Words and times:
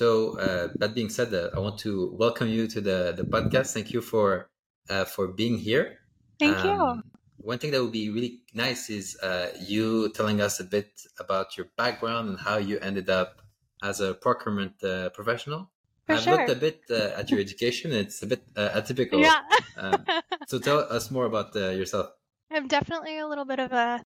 So 0.00 0.38
uh, 0.38 0.68
that 0.76 0.94
being 0.94 1.10
said, 1.10 1.34
uh, 1.34 1.50
I 1.54 1.58
want 1.58 1.76
to 1.80 2.16
welcome 2.16 2.48
you 2.48 2.66
to 2.68 2.80
the 2.80 3.12
the 3.14 3.22
podcast. 3.22 3.74
Thank 3.74 3.92
you 3.92 4.00
for 4.00 4.48
uh, 4.88 5.04
for 5.04 5.28
being 5.28 5.58
here. 5.58 5.98
Thank 6.38 6.56
um, 6.64 6.66
you. 6.66 7.02
One 7.36 7.58
thing 7.58 7.70
that 7.72 7.82
would 7.82 7.92
be 7.92 8.08
really 8.08 8.40
nice 8.54 8.88
is 8.88 9.20
uh, 9.20 9.52
you 9.60 10.08
telling 10.16 10.40
us 10.40 10.58
a 10.58 10.64
bit 10.64 10.88
about 11.18 11.58
your 11.58 11.66
background 11.76 12.30
and 12.30 12.38
how 12.40 12.56
you 12.56 12.78
ended 12.80 13.10
up 13.10 13.44
as 13.82 14.00
a 14.00 14.14
procurement 14.14 14.82
uh, 14.82 15.10
professional. 15.10 15.68
For 16.06 16.14
I've 16.14 16.22
sure. 16.22 16.32
looked 16.32 16.48
a 16.48 16.54
bit 16.56 16.80
uh, 16.88 17.20
at 17.20 17.28
your 17.30 17.38
education. 17.38 17.92
It's 17.92 18.22
a 18.22 18.26
bit 18.26 18.40
atypical. 18.54 19.20
Yeah. 19.20 19.44
um, 19.76 20.00
so 20.48 20.58
tell 20.58 20.78
us 20.78 21.10
more 21.10 21.26
about 21.26 21.54
yourself. 21.54 22.08
I'm 22.50 22.68
definitely 22.68 23.18
a 23.18 23.28
little 23.28 23.44
bit 23.44 23.60
of 23.60 23.70
a 23.72 24.00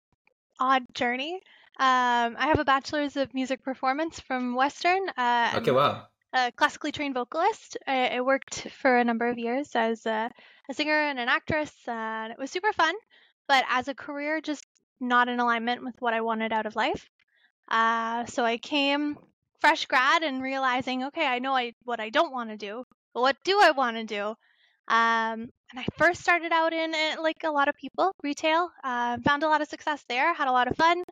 odd 0.59 0.83
journey. 0.93 1.39
Um, 1.77 2.37
I 2.39 2.47
have 2.47 2.61
a 2.61 2.65
bachelor's 2.65 3.17
of 3.17 3.35
music 3.35 3.65
performance 3.65 4.21
from 4.21 4.55
Western. 4.55 5.09
Uh, 5.17 5.55
okay, 5.57 5.73
wow. 5.73 6.07
A 6.33 6.53
classically 6.53 6.93
trained 6.93 7.15
vocalist. 7.15 7.77
I, 7.87 8.09
I, 8.09 8.21
worked 8.21 8.69
for 8.81 8.97
a 8.97 9.05
number 9.05 9.27
of 9.29 9.39
years 9.39 9.71
as 9.75 10.07
a, 10.07 10.31
a 10.69 10.75
singer 10.75 10.93
and 10.93 11.19
an 11.19 11.29
actress, 11.29 11.73
and 11.89 12.33
it 12.33 12.39
was 12.39 12.51
super 12.53 12.73
fun. 12.73 12.95
But 13.49 13.65
as 13.69 13.89
a 13.89 13.95
career, 13.95 14.41
just 14.41 14.65
not 15.01 15.29
in 15.29 15.41
alignment 15.41 15.85
with 15.85 15.95
what 15.99 16.15
I 16.15 16.21
wanted 16.21 16.53
out 16.53 16.67
of 16.67 16.77
life. 16.77 17.09
Uh, 17.69 18.25
so 18.27 18.45
I 18.45 18.57
came 18.59 19.17
fresh 19.61 19.87
grad 19.87 20.23
and 20.23 20.43
realizing, 20.43 21.05
okay, 21.05 21.27
I 21.27 21.41
know 21.41 21.57
I, 21.57 21.75
what 21.83 21.99
I 21.99 22.11
don't 22.11 22.33
want 22.33 22.51
to 22.51 22.57
do, 22.57 22.85
but 23.15 23.23
what 23.23 23.37
do 23.45 23.61
I 23.61 23.73
want 23.73 23.97
to 23.97 24.05
do? 24.05 24.35
Um, 24.87 25.49
and 25.71 25.79
I 25.79 25.87
first 25.97 26.21
started 26.21 26.53
out 26.53 26.73
in 26.73 26.93
like 27.21 27.43
a 27.45 27.51
lot 27.51 27.69
of 27.69 27.75
people, 27.75 28.13
retail. 28.23 28.71
Uh, 28.85 29.19
found 29.25 29.43
a 29.43 29.49
lot 29.49 29.63
of 29.63 29.69
success 29.69 30.05
there, 30.09 30.33
had 30.35 30.49
a 30.49 30.53
lot 30.53 30.69
of 30.69 30.77
fun. 30.77 31.03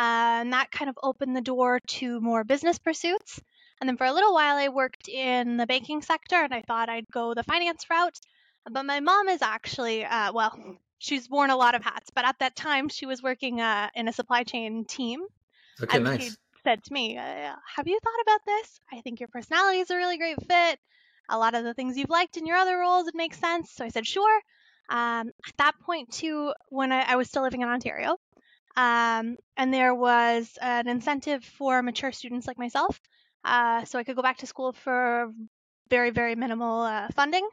Uh, 0.00 0.40
and 0.40 0.54
that 0.54 0.70
kind 0.70 0.88
of 0.88 0.98
opened 1.02 1.36
the 1.36 1.42
door 1.42 1.78
to 1.78 2.20
more 2.20 2.42
business 2.42 2.78
pursuits. 2.78 3.38
And 3.80 3.86
then 3.86 3.98
for 3.98 4.06
a 4.06 4.12
little 4.14 4.32
while, 4.32 4.56
I 4.56 4.68
worked 4.68 5.08
in 5.08 5.58
the 5.58 5.66
banking 5.66 6.00
sector 6.00 6.36
and 6.36 6.54
I 6.54 6.62
thought 6.62 6.88
I'd 6.88 7.10
go 7.12 7.34
the 7.34 7.42
finance 7.42 7.84
route. 7.90 8.18
But 8.70 8.86
my 8.86 9.00
mom 9.00 9.28
is 9.28 9.42
actually, 9.42 10.06
uh, 10.06 10.32
well, 10.32 10.58
she's 10.96 11.28
worn 11.28 11.50
a 11.50 11.56
lot 11.56 11.74
of 11.74 11.84
hats, 11.84 12.08
but 12.14 12.24
at 12.24 12.38
that 12.38 12.56
time, 12.56 12.88
she 12.88 13.04
was 13.04 13.22
working 13.22 13.60
uh, 13.60 13.90
in 13.94 14.08
a 14.08 14.12
supply 14.12 14.42
chain 14.42 14.86
team. 14.86 15.20
Okay, 15.82 15.98
and 15.98 16.04
nice. 16.04 16.22
She 16.22 16.30
said 16.64 16.82
to 16.84 16.92
me, 16.94 17.18
uh, 17.18 17.54
Have 17.76 17.86
you 17.86 17.98
thought 18.02 18.22
about 18.22 18.40
this? 18.46 18.80
I 18.90 19.02
think 19.02 19.20
your 19.20 19.28
personality 19.28 19.80
is 19.80 19.90
a 19.90 19.96
really 19.96 20.16
great 20.16 20.38
fit. 20.48 20.78
A 21.28 21.36
lot 21.36 21.54
of 21.54 21.62
the 21.62 21.74
things 21.74 21.98
you've 21.98 22.08
liked 22.08 22.38
in 22.38 22.46
your 22.46 22.56
other 22.56 22.78
roles, 22.78 23.06
it 23.06 23.14
makes 23.14 23.38
sense. 23.38 23.70
So 23.70 23.84
I 23.84 23.88
said, 23.88 24.06
Sure. 24.06 24.40
Um, 24.88 25.28
at 25.46 25.56
that 25.58 25.74
point, 25.84 26.10
too, 26.10 26.54
when 26.70 26.90
I, 26.90 27.02
I 27.02 27.16
was 27.16 27.28
still 27.28 27.42
living 27.42 27.60
in 27.60 27.68
Ontario, 27.68 28.16
um, 28.80 29.36
and 29.58 29.74
there 29.74 29.94
was 29.94 30.56
an 30.62 30.88
incentive 30.88 31.44
for 31.44 31.82
mature 31.82 32.12
students 32.12 32.46
like 32.46 32.58
myself. 32.58 32.98
Uh, 33.44 33.84
so 33.84 33.98
I 33.98 34.04
could 34.04 34.16
go 34.16 34.22
back 34.22 34.38
to 34.38 34.46
school 34.46 34.72
for 34.72 35.30
very, 35.90 36.10
very 36.10 36.34
minimal 36.34 36.80
uh, 36.82 37.08
funding. 37.14 37.46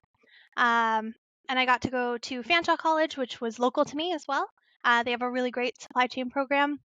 Um, 0.55 1.13
and 1.49 1.59
I 1.59 1.65
got 1.65 1.81
to 1.81 1.89
go 1.89 2.17
to 2.17 2.43
Fanshawe 2.43 2.77
College, 2.77 3.17
which 3.17 3.41
was 3.41 3.59
local 3.59 3.83
to 3.83 3.95
me 3.97 4.13
as 4.13 4.23
well. 4.25 4.47
Uh, 4.85 5.03
they 5.03 5.11
have 5.11 5.21
a 5.21 5.29
really 5.29 5.51
great 5.51 5.81
supply 5.81 6.07
chain 6.07 6.29
program. 6.29 6.79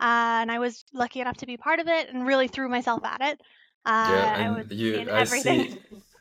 Uh, 0.00 0.42
and 0.42 0.52
I 0.52 0.60
was 0.60 0.84
lucky 0.92 1.20
enough 1.20 1.38
to 1.38 1.46
be 1.46 1.56
part 1.56 1.80
of 1.80 1.88
it 1.88 2.08
and 2.08 2.24
really 2.24 2.46
threw 2.46 2.68
myself 2.68 3.04
at 3.04 3.20
it. 3.20 3.40
Uh, 3.84 4.10
yeah, 4.12 4.58
and 4.58 4.70
you, 4.70 5.08
I 5.10 5.24
see, 5.24 5.76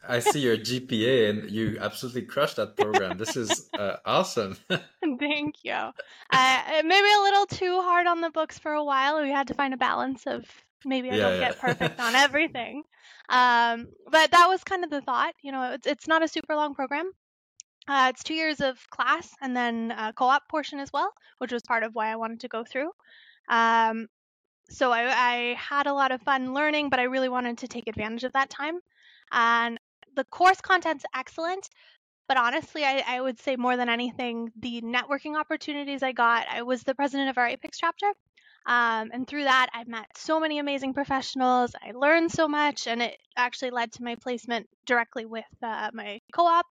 I 0.08 0.19
see 0.19 0.39
your 0.39 0.58
GPA, 0.58 1.30
and 1.30 1.52
you 1.52 1.77
absolutely 1.80 2.23
crushed 2.23 2.55
that 2.58 2.75
program. 2.77 3.17
this 3.17 3.36
is 3.36 3.69
uh, 3.77 3.97
awesome. 4.05 4.58
Thank 5.19 5.55
you. 5.63 5.73
Uh, 5.73 6.61
maybe 6.83 7.08
a 7.08 7.22
little 7.23 7.45
too 7.45 7.81
hard 7.81 8.08
on 8.08 8.22
the 8.22 8.30
books 8.30 8.58
for 8.59 8.72
a 8.73 8.83
while. 8.83 9.22
We 9.22 9.30
had 9.30 9.47
to 9.47 9.53
find 9.53 9.73
a 9.73 9.78
balance 9.78 10.25
of 10.28 10.45
maybe 10.85 11.09
I 11.11 11.16
Yeah, 11.16 11.22
don't 11.30 11.41
yeah. 11.41 11.50
get 11.50 11.59
perfect 11.59 12.00
on 12.00 12.16
everything. 12.25 12.83
Um, 13.30 13.88
but 14.09 14.31
that 14.31 14.47
was 14.47 14.63
kind 14.63 14.84
of 14.84 14.90
the 14.90 15.01
thought. 15.01 15.34
You 15.41 15.51
know, 15.51 15.73
it's 15.73 15.88
it's 15.88 16.07
not 16.07 16.24
a 16.24 16.28
super 16.28 16.56
long 16.56 16.74
program. 16.75 17.12
Uh, 17.88 18.07
it's 18.13 18.24
two 18.24 18.34
years 18.34 18.59
of 18.59 18.78
class 18.89 19.29
and 19.41 19.56
then 19.56 19.91
a 19.97 20.12
co-op 20.12 20.50
portion 20.50 20.79
as 20.79 20.91
well, 20.91 21.13
which 21.38 21.53
was 21.53 21.63
part 21.63 21.84
of 21.84 21.95
why 21.95 22.12
I 22.12 22.18
wanted 22.18 22.41
to 22.41 22.50
go 22.50 22.63
through. 22.66 22.91
Um, 23.47 24.07
so 24.69 24.91
I, 24.91 25.03
I 25.06 25.53
had 25.53 25.88
a 25.88 25.94
lot 25.94 26.12
of 26.12 26.22
fun 26.22 26.53
learning, 26.53 26.89
but 26.89 27.00
I 27.00 27.03
really 27.03 27.29
wanted 27.29 27.59
to 27.59 27.68
take 27.69 27.88
advantage 27.88 28.25
of 28.25 28.34
that 28.34 28.50
time. 28.50 28.79
And 29.31 29.76
the 30.17 30.25
course 30.25 30.59
content's 30.59 31.05
excellent, 31.16 31.69
but 32.28 32.38
honestly, 32.38 32.83
I, 32.83 33.03
I 33.07 33.22
would 33.22 33.39
say 33.39 33.55
more 33.55 33.78
than 33.78 33.88
anything, 33.88 34.51
the 34.59 34.81
networking 34.81 35.39
opportunities 35.39 36.03
I 36.03 36.11
got. 36.11 36.47
I 36.50 36.63
was 36.63 36.83
the 36.83 36.95
president 36.95 37.29
of 37.29 37.38
our 37.38 37.47
APICS 37.47 37.78
chapter. 37.78 38.07
Um, 38.66 39.11
and 39.13 39.25
through 39.25 39.45
that, 39.45 39.69
I 39.73 39.85
met 39.85 40.07
so 40.17 40.41
many 40.41 40.59
amazing 40.59 40.94
professionals. 40.94 41.72
I 41.81 41.91
learned 41.91 42.31
so 42.31 42.50
much, 42.50 42.88
and 42.88 43.01
it 43.01 43.16
actually 43.38 43.69
led 43.69 43.94
to 43.94 44.03
my 44.03 44.16
placement 44.16 44.67
directly 44.85 45.25
with 45.25 45.45
uh, 45.63 45.91
my 45.94 46.19
co 46.33 46.45
op. 46.45 46.66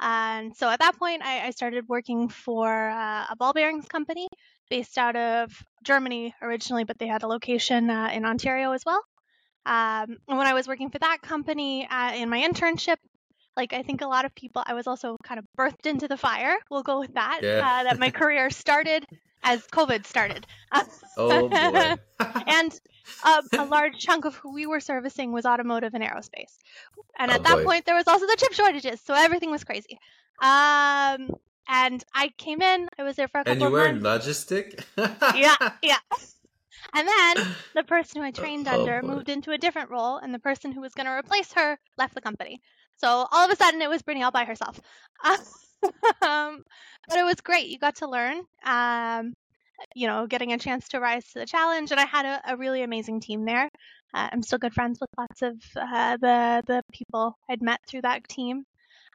And 0.00 0.56
so 0.56 0.70
at 0.70 0.78
that 0.78 0.96
point, 0.96 1.22
I, 1.22 1.48
I 1.48 1.50
started 1.50 1.86
working 1.88 2.28
for 2.28 2.88
uh, 2.88 3.26
a 3.28 3.36
ball 3.36 3.52
bearings 3.52 3.86
company 3.86 4.28
based 4.70 4.96
out 4.96 5.16
of 5.16 5.52
Germany 5.82 6.34
originally, 6.40 6.84
but 6.84 6.98
they 6.98 7.08
had 7.08 7.24
a 7.24 7.26
location 7.26 7.90
uh, 7.90 8.08
in 8.12 8.24
Ontario 8.24 8.72
as 8.72 8.84
well. 8.86 9.02
Um, 9.66 10.16
and 10.28 10.38
when 10.38 10.46
I 10.46 10.54
was 10.54 10.66
working 10.66 10.90
for 10.90 10.98
that 10.98 11.18
company 11.22 11.86
uh, 11.90 12.14
in 12.14 12.28
my 12.30 12.40
internship, 12.40 12.96
like 13.56 13.72
I 13.72 13.82
think 13.82 14.00
a 14.00 14.06
lot 14.06 14.24
of 14.24 14.34
people, 14.34 14.62
I 14.64 14.74
was 14.74 14.86
also 14.86 15.16
kind 15.24 15.38
of 15.38 15.44
birthed 15.58 15.86
into 15.86 16.08
the 16.08 16.16
fire. 16.16 16.56
We'll 16.70 16.82
go 16.82 17.00
with 17.00 17.14
that. 17.14 17.40
Yeah. 17.42 17.58
Uh, 17.58 17.82
that 17.84 17.98
my 17.98 18.10
career 18.10 18.50
started 18.50 19.04
as 19.42 19.66
COVID 19.66 20.06
started. 20.06 20.46
Oh 21.20 21.48
boy. 21.48 21.94
and 22.46 22.80
uh, 23.24 23.42
a 23.58 23.64
large 23.64 23.98
chunk 23.98 24.24
of 24.24 24.36
who 24.36 24.52
we 24.52 24.66
were 24.66 24.78
servicing 24.78 25.32
was 25.32 25.44
automotive 25.46 25.94
and 25.94 26.04
aerospace. 26.04 26.58
And 27.18 27.30
Oh, 27.30 27.34
at 27.34 27.42
that 27.42 27.56
boy. 27.56 27.64
point, 27.64 27.86
there 27.86 27.96
was 27.96 28.06
also 28.06 28.26
the 28.26 28.36
chip 28.38 28.52
shortages, 28.52 29.00
so 29.00 29.14
everything 29.14 29.50
was 29.50 29.64
crazy. 29.64 29.98
Um, 30.40 31.30
and 31.68 32.04
I 32.14 32.30
came 32.36 32.62
in. 32.62 32.88
I 32.98 33.02
was 33.02 33.16
there 33.16 33.26
for 33.26 33.40
a 33.40 33.44
couple 33.44 33.52
and 33.52 33.60
you 33.62 33.70
were 33.70 33.86
in 33.86 34.00
logistic? 34.00 34.84
Yeah, 35.36 35.56
yeah. 35.82 35.98
And 36.94 37.06
then 37.06 37.36
the 37.74 37.84
person 37.84 38.20
who 38.20 38.26
I 38.26 38.30
trained 38.30 38.68
Oh, 38.68 38.72
under 38.72 39.02
boy. 39.02 39.08
moved 39.08 39.28
into 39.28 39.52
a 39.52 39.58
different 39.58 39.90
role, 39.90 40.16
and 40.16 40.32
the 40.34 40.38
person 40.38 40.72
who 40.72 40.80
was 40.80 40.94
going 40.94 41.06
to 41.06 41.12
replace 41.12 41.52
her 41.54 41.78
left 41.96 42.14
the 42.14 42.20
company. 42.20 42.60
So 42.96 43.08
all 43.08 43.44
of 43.44 43.50
a 43.50 43.56
sudden, 43.56 43.82
it 43.82 43.90
was 43.90 44.02
Brittany 44.02 44.24
all 44.24 44.30
by 44.30 44.44
herself. 44.44 44.80
um, 46.22 46.62
but 47.08 47.18
it 47.18 47.24
was 47.24 47.40
great. 47.42 47.68
You 47.68 47.78
got 47.78 47.96
to 47.96 48.08
learn. 48.08 48.42
Um, 48.64 49.34
you 49.94 50.08
know, 50.08 50.26
getting 50.26 50.52
a 50.52 50.58
chance 50.58 50.88
to 50.88 51.00
rise 51.00 51.24
to 51.32 51.38
the 51.40 51.46
challenge, 51.46 51.90
and 51.92 52.00
I 52.00 52.04
had 52.04 52.26
a, 52.26 52.52
a 52.52 52.56
really 52.56 52.82
amazing 52.82 53.20
team 53.20 53.44
there. 53.44 53.68
Uh, 54.14 54.28
I'm 54.32 54.42
still 54.42 54.58
good 54.58 54.74
friends 54.74 54.98
with 55.00 55.10
lots 55.18 55.42
of 55.42 55.54
uh, 55.76 56.16
the 56.16 56.62
the 56.66 56.82
people 56.92 57.38
I'd 57.48 57.62
met 57.62 57.80
through 57.86 58.02
that 58.02 58.26
team, 58.28 58.64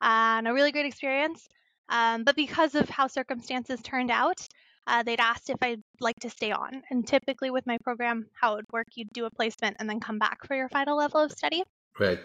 uh, 0.02 0.38
and 0.40 0.48
a 0.48 0.54
really 0.54 0.72
great 0.72 0.86
experience. 0.86 1.48
Um, 1.90 2.24
but 2.24 2.36
because 2.36 2.76
of 2.76 2.90
how 2.90 3.08
circumstances 3.08 3.82
turned 3.82 4.12
out, 4.12 4.48
uh, 4.88 5.04
they'd 5.04 5.20
asked 5.20 5.50
if 5.50 5.58
I'd 5.62 5.84
like 6.00 6.20
to 6.22 6.30
stay 6.30 6.52
on. 6.52 6.84
And 6.90 7.08
typically, 7.08 7.50
with 7.50 7.66
my 7.66 7.78
program, 7.78 8.28
how 8.34 8.54
it 8.54 8.56
would 8.58 8.72
work, 8.72 8.88
you'd 8.96 9.14
do 9.14 9.26
a 9.26 9.32
placement 9.32 9.78
and 9.80 9.90
then 9.90 10.00
come 10.00 10.20
back 10.20 10.46
for 10.46 10.56
your 10.56 10.70
final 10.70 10.98
level 10.98 11.22
of 11.22 11.32
study. 11.32 11.64
right. 12.00 12.20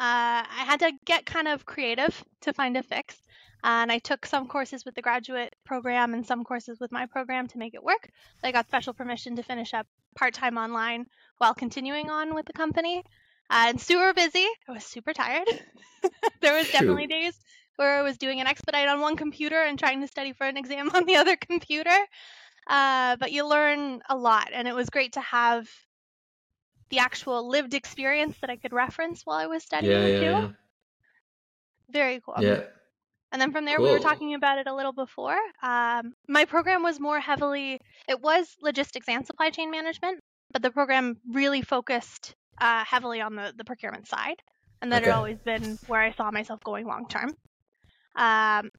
Uh, 0.00 0.46
I 0.46 0.64
had 0.64 0.78
to 0.80 0.92
get 1.04 1.26
kind 1.26 1.48
of 1.48 1.66
creative 1.66 2.24
to 2.42 2.52
find 2.52 2.76
a 2.76 2.82
fix. 2.84 3.20
And 3.64 3.90
I 3.90 3.98
took 3.98 4.24
some 4.26 4.46
courses 4.46 4.84
with 4.84 4.94
the 4.94 5.02
graduate 5.02 5.56
program 5.64 6.14
and 6.14 6.24
some 6.24 6.44
courses 6.44 6.78
with 6.78 6.92
my 6.92 7.06
program 7.06 7.48
to 7.48 7.58
make 7.58 7.74
it 7.74 7.82
work. 7.82 8.08
I 8.44 8.52
got 8.52 8.68
special 8.68 8.94
permission 8.94 9.34
to 9.36 9.42
finish 9.42 9.74
up 9.74 9.88
part 10.14 10.34
time 10.34 10.56
online 10.56 11.06
while 11.38 11.54
continuing 11.54 12.10
on 12.10 12.36
with 12.36 12.46
the 12.46 12.52
company. 12.52 13.02
Uh, 13.50 13.66
and 13.68 13.80
super 13.80 14.12
busy. 14.12 14.46
I 14.68 14.72
was 14.72 14.84
super 14.84 15.12
tired. 15.12 15.48
there 16.40 16.54
was 16.54 16.70
definitely 16.70 17.08
days 17.08 17.34
where 17.78 17.98
I 17.98 18.02
was 18.02 18.18
doing 18.18 18.40
an 18.40 18.46
expedite 18.46 18.88
on 18.88 19.00
one 19.00 19.16
computer 19.16 19.62
and 19.62 19.78
trying 19.78 20.00
to 20.00 20.08
study 20.08 20.32
for 20.32 20.46
an 20.46 20.56
exam 20.56 20.90
on 20.94 21.04
the 21.04 21.16
other 21.16 21.36
computer. 21.36 21.96
Uh, 22.66 23.16
but 23.16 23.32
you 23.32 23.48
learn 23.48 24.02
a 24.10 24.16
lot, 24.16 24.48
and 24.52 24.68
it 24.68 24.74
was 24.74 24.90
great 24.90 25.12
to 25.14 25.20
have 25.20 25.68
the 26.90 26.98
actual 26.98 27.48
lived 27.48 27.74
experience 27.74 28.36
that 28.40 28.50
I 28.50 28.56
could 28.56 28.72
reference 28.72 29.22
while 29.24 29.38
I 29.38 29.46
was 29.46 29.62
studying 29.62 29.92
Yeah, 29.92 30.06
yeah, 30.06 30.18
too. 30.18 30.24
yeah. 30.24 30.48
Very 31.90 32.20
cool. 32.24 32.34
Yeah. 32.40 32.62
And 33.30 33.40
then 33.40 33.52
from 33.52 33.66
there, 33.66 33.80
we 33.80 33.90
were 33.90 33.98
talking 33.98 34.34
about 34.34 34.58
it 34.58 34.66
a 34.66 34.74
little 34.74 34.92
before. 34.92 35.36
Um, 35.62 36.14
my 36.28 36.46
program 36.46 36.82
was 36.82 36.98
more 36.98 37.20
heavily, 37.20 37.80
it 38.08 38.20
was 38.22 38.56
logistics 38.62 39.06
and 39.06 39.26
supply 39.26 39.50
chain 39.50 39.70
management, 39.70 40.20
but 40.50 40.62
the 40.62 40.70
program 40.70 41.18
really 41.30 41.60
focused 41.60 42.34
uh, 42.58 42.84
heavily 42.84 43.20
on 43.20 43.34
the, 43.34 43.52
the 43.54 43.64
procurement 43.64 44.08
side. 44.08 44.42
And 44.80 44.92
that 44.92 45.04
had 45.04 45.12
always 45.12 45.38
been 45.38 45.78
where 45.88 46.00
I 46.00 46.12
saw 46.12 46.30
myself 46.30 46.60
going 46.64 46.86
long 46.86 47.06
term. 47.08 47.34
Um, 48.18 48.70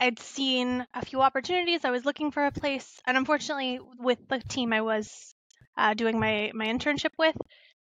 I'd 0.00 0.18
seen 0.20 0.86
a 0.94 1.04
few 1.04 1.22
opportunities. 1.22 1.84
I 1.84 1.90
was 1.90 2.04
looking 2.06 2.30
for 2.32 2.46
a 2.46 2.52
place, 2.52 3.00
and 3.06 3.16
unfortunately, 3.16 3.80
with 3.98 4.18
the 4.28 4.40
team 4.40 4.72
I 4.72 4.82
was 4.82 5.34
uh, 5.76 5.94
doing 5.94 6.18
my, 6.20 6.52
my 6.54 6.66
internship 6.66 7.12
with, 7.18 7.36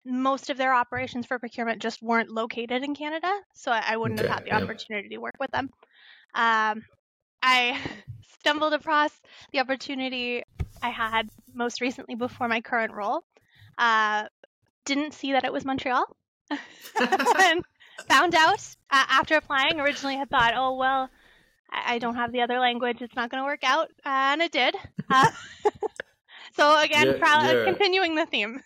most 0.05 0.51
of 0.51 0.59
their 0.59 0.75
operations 0.75 1.27
for 1.27 1.39
procurement 1.39 1.83
just 1.83 2.03
weren't 2.03 2.31
located 2.31 2.83
in 2.83 2.95
Canada, 2.95 3.33
so 3.55 3.73
I, 3.73 3.85
I 3.89 3.97
wouldn't 3.97 4.21
Okay, 4.21 4.29
have 4.29 4.29
had 4.29 4.45
the 4.45 4.53
yeah. 4.53 4.65
opportunity 4.65 5.11
to 5.11 5.19
work 5.19 5.37
with 5.41 5.51
them. 5.53 5.71
Um, 6.35 6.85
I 7.43 7.81
stumbled 8.41 8.75
across 8.75 9.13
the 9.53 9.61
opportunity 9.61 10.43
I 10.83 10.91
had 10.91 11.29
most 11.55 11.81
recently 11.81 12.15
before 12.17 12.49
my 12.49 12.61
current 12.61 12.93
role. 12.95 13.23
Uh, 13.79 14.25
didn't 14.87 15.15
see 15.15 15.33
that 15.33 15.45
it 15.45 15.53
was 15.53 15.65
Montreal. 15.65 16.05
and 17.39 17.65
found 18.09 18.35
out 18.35 18.61
uh, 18.91 19.05
after 19.09 19.37
applying. 19.37 19.81
Originally, 19.81 20.17
had 20.17 20.31
thought, 20.31 20.55
oh 20.57 20.77
well, 20.77 21.09
I, 21.71 21.95
I 21.95 21.99
don't 21.99 22.17
have 22.17 22.33
the 22.33 22.43
other 22.43 22.59
language; 22.59 22.99
it's 23.01 23.17
not 23.17 23.31
going 23.31 23.43
to 23.43 23.47
work 23.47 23.65
out, 23.65 23.91
and 24.05 24.43
it 24.43 24.53
did. 24.53 24.75
Uh, 25.11 25.31
so 26.55 26.81
again, 26.81 27.07
You're- 27.07 27.19
proud, 27.19 27.51
you're- 27.51 27.65
continuing 27.65 28.15
the 28.15 28.27
theme. 28.27 28.61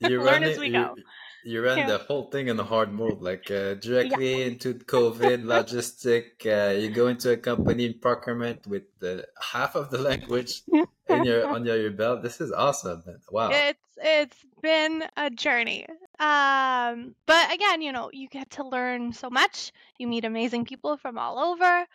You 0.00 0.18
Learn 0.22 0.26
run 0.26 0.42
as 0.44 0.58
we 0.58 0.66
you- 0.66 0.72
go. 0.72 0.94
You 1.42 1.62
ran 1.62 1.78
Yeah. 1.78 1.86
the 1.86 1.98
whole 1.98 2.24
thing 2.30 2.48
in 2.48 2.58
the 2.58 2.64
hard 2.64 2.92
mode, 2.92 3.22
like 3.22 3.50
uh, 3.50 3.72
directly 3.72 4.42
into 4.42 4.74
COVID 4.74 5.42
logistic. 5.44 6.44
Uh, 6.44 6.78
you 6.78 6.90
go 6.90 7.06
into 7.06 7.32
a 7.32 7.38
company 7.38 7.86
in 7.86 7.94
procurement 7.98 8.66
with 8.66 8.82
uh, 9.02 9.22
half 9.40 9.74
of 9.74 9.88
the 9.88 9.96
language 9.96 10.60
in 11.08 11.24
your 11.24 11.48
on 11.54 11.64
your, 11.64 11.78
your 11.80 11.92
belt. 11.92 12.22
This 12.22 12.42
is 12.42 12.52
awesome. 12.52 13.02
Wow. 13.30 13.48
It's 13.54 13.80
it's 13.96 14.36
been 14.60 15.04
a 15.16 15.30
journey. 15.30 15.86
Um, 16.20 17.14
but 17.24 17.52
again, 17.52 17.80
you 17.80 17.92
know, 17.92 18.10
you 18.12 18.28
get 18.28 18.50
to 18.50 18.68
learn 18.68 19.14
so 19.14 19.30
much. 19.30 19.72
You 19.98 20.06
meet 20.06 20.26
amazing 20.26 20.66
people 20.66 20.98
from 20.98 21.16
all 21.16 21.38
over. 21.38 21.86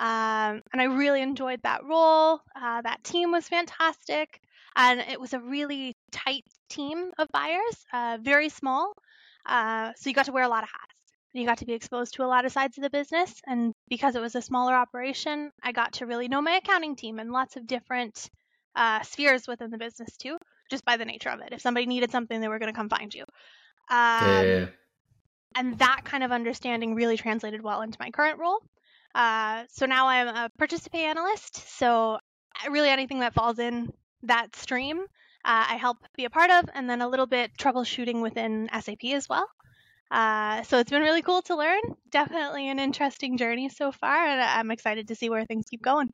Um, 0.00 0.62
and 0.72 0.80
I 0.80 0.84
really 0.84 1.20
enjoyed 1.20 1.60
that 1.62 1.84
role. 1.84 2.40
Uh, 2.56 2.80
that 2.80 3.04
team 3.04 3.30
was 3.30 3.46
fantastic. 3.46 4.40
And 4.74 5.00
it 5.00 5.20
was 5.20 5.34
a 5.34 5.38
really 5.38 5.94
tight 6.10 6.44
team 6.68 7.10
of 7.18 7.28
buyers, 7.32 7.86
uh, 7.92 8.18
very 8.20 8.48
small. 8.48 8.94
Uh, 9.46 9.92
so 9.96 10.08
you 10.08 10.14
got 10.14 10.26
to 10.26 10.32
wear 10.32 10.44
a 10.44 10.48
lot 10.48 10.64
of 10.64 10.70
hats. 10.70 10.98
You 11.34 11.44
got 11.44 11.58
to 11.58 11.66
be 11.66 11.74
exposed 11.74 12.14
to 12.14 12.24
a 12.24 12.26
lot 12.26 12.46
of 12.46 12.52
sides 12.52 12.78
of 12.78 12.82
the 12.82 12.90
business. 12.90 13.40
And 13.46 13.74
because 13.88 14.16
it 14.16 14.22
was 14.22 14.34
a 14.34 14.42
smaller 14.42 14.74
operation, 14.74 15.50
I 15.62 15.72
got 15.72 15.94
to 15.94 16.06
really 16.06 16.28
know 16.28 16.40
my 16.40 16.52
accounting 16.52 16.96
team 16.96 17.18
and 17.18 17.30
lots 17.30 17.56
of 17.56 17.66
different 17.66 18.30
uh, 18.74 19.02
spheres 19.02 19.46
within 19.46 19.70
the 19.70 19.78
business 19.78 20.16
too, 20.16 20.38
just 20.70 20.84
by 20.84 20.96
the 20.96 21.04
nature 21.04 21.28
of 21.28 21.40
it. 21.40 21.52
If 21.52 21.60
somebody 21.60 21.86
needed 21.86 22.10
something, 22.10 22.40
they 22.40 22.48
were 22.48 22.58
going 22.58 22.72
to 22.72 22.76
come 22.76 22.88
find 22.88 23.14
you. 23.14 23.24
Um, 23.90 24.46
yeah, 24.46 24.66
and 25.54 25.78
that 25.78 26.02
kind 26.04 26.24
of 26.24 26.32
understanding 26.32 26.94
really 26.94 27.16
translated 27.16 27.62
well 27.62 27.82
into 27.82 27.98
my 28.00 28.10
current 28.10 28.38
role. 28.38 28.60
Uh, 29.14 29.64
so 29.70 29.86
now 29.86 30.08
I'm 30.08 30.28
a 30.28 30.50
pay 30.90 31.04
analyst. 31.04 31.56
So 31.78 32.14
uh, 32.14 32.70
really 32.70 32.88
anything 32.88 33.20
that 33.20 33.34
falls 33.34 33.58
in 33.58 33.92
that 34.24 34.56
stream, 34.56 35.00
uh, 35.00 35.64
I 35.70 35.76
help 35.76 35.98
be 36.16 36.24
a 36.24 36.30
part 36.30 36.50
of, 36.50 36.68
and 36.74 36.88
then 36.90 37.02
a 37.02 37.08
little 37.08 37.26
bit 37.26 37.52
troubleshooting 37.58 38.22
within 38.22 38.68
SAP 38.80 39.04
as 39.12 39.28
well. 39.28 39.48
Uh, 40.10 40.62
so 40.64 40.78
it's 40.78 40.90
been 40.90 41.02
really 41.02 41.22
cool 41.22 41.42
to 41.42 41.56
learn. 41.56 41.80
Definitely 42.10 42.68
an 42.68 42.78
interesting 42.78 43.36
journey 43.36 43.68
so 43.68 43.92
far, 43.92 44.26
and 44.26 44.40
I'm 44.40 44.70
excited 44.70 45.08
to 45.08 45.14
see 45.14 45.30
where 45.30 45.44
things 45.44 45.66
keep 45.70 45.82
going. 45.82 46.10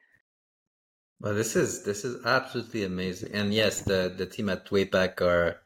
Well, 1.20 1.34
this 1.34 1.54
is 1.54 1.84
this 1.84 2.04
is 2.04 2.24
absolutely 2.24 2.84
amazing. 2.84 3.32
And 3.32 3.52
yes, 3.52 3.82
the 3.82 4.12
the 4.16 4.26
team 4.26 4.48
at 4.48 4.66
Wayback 4.66 5.20
are 5.20 5.60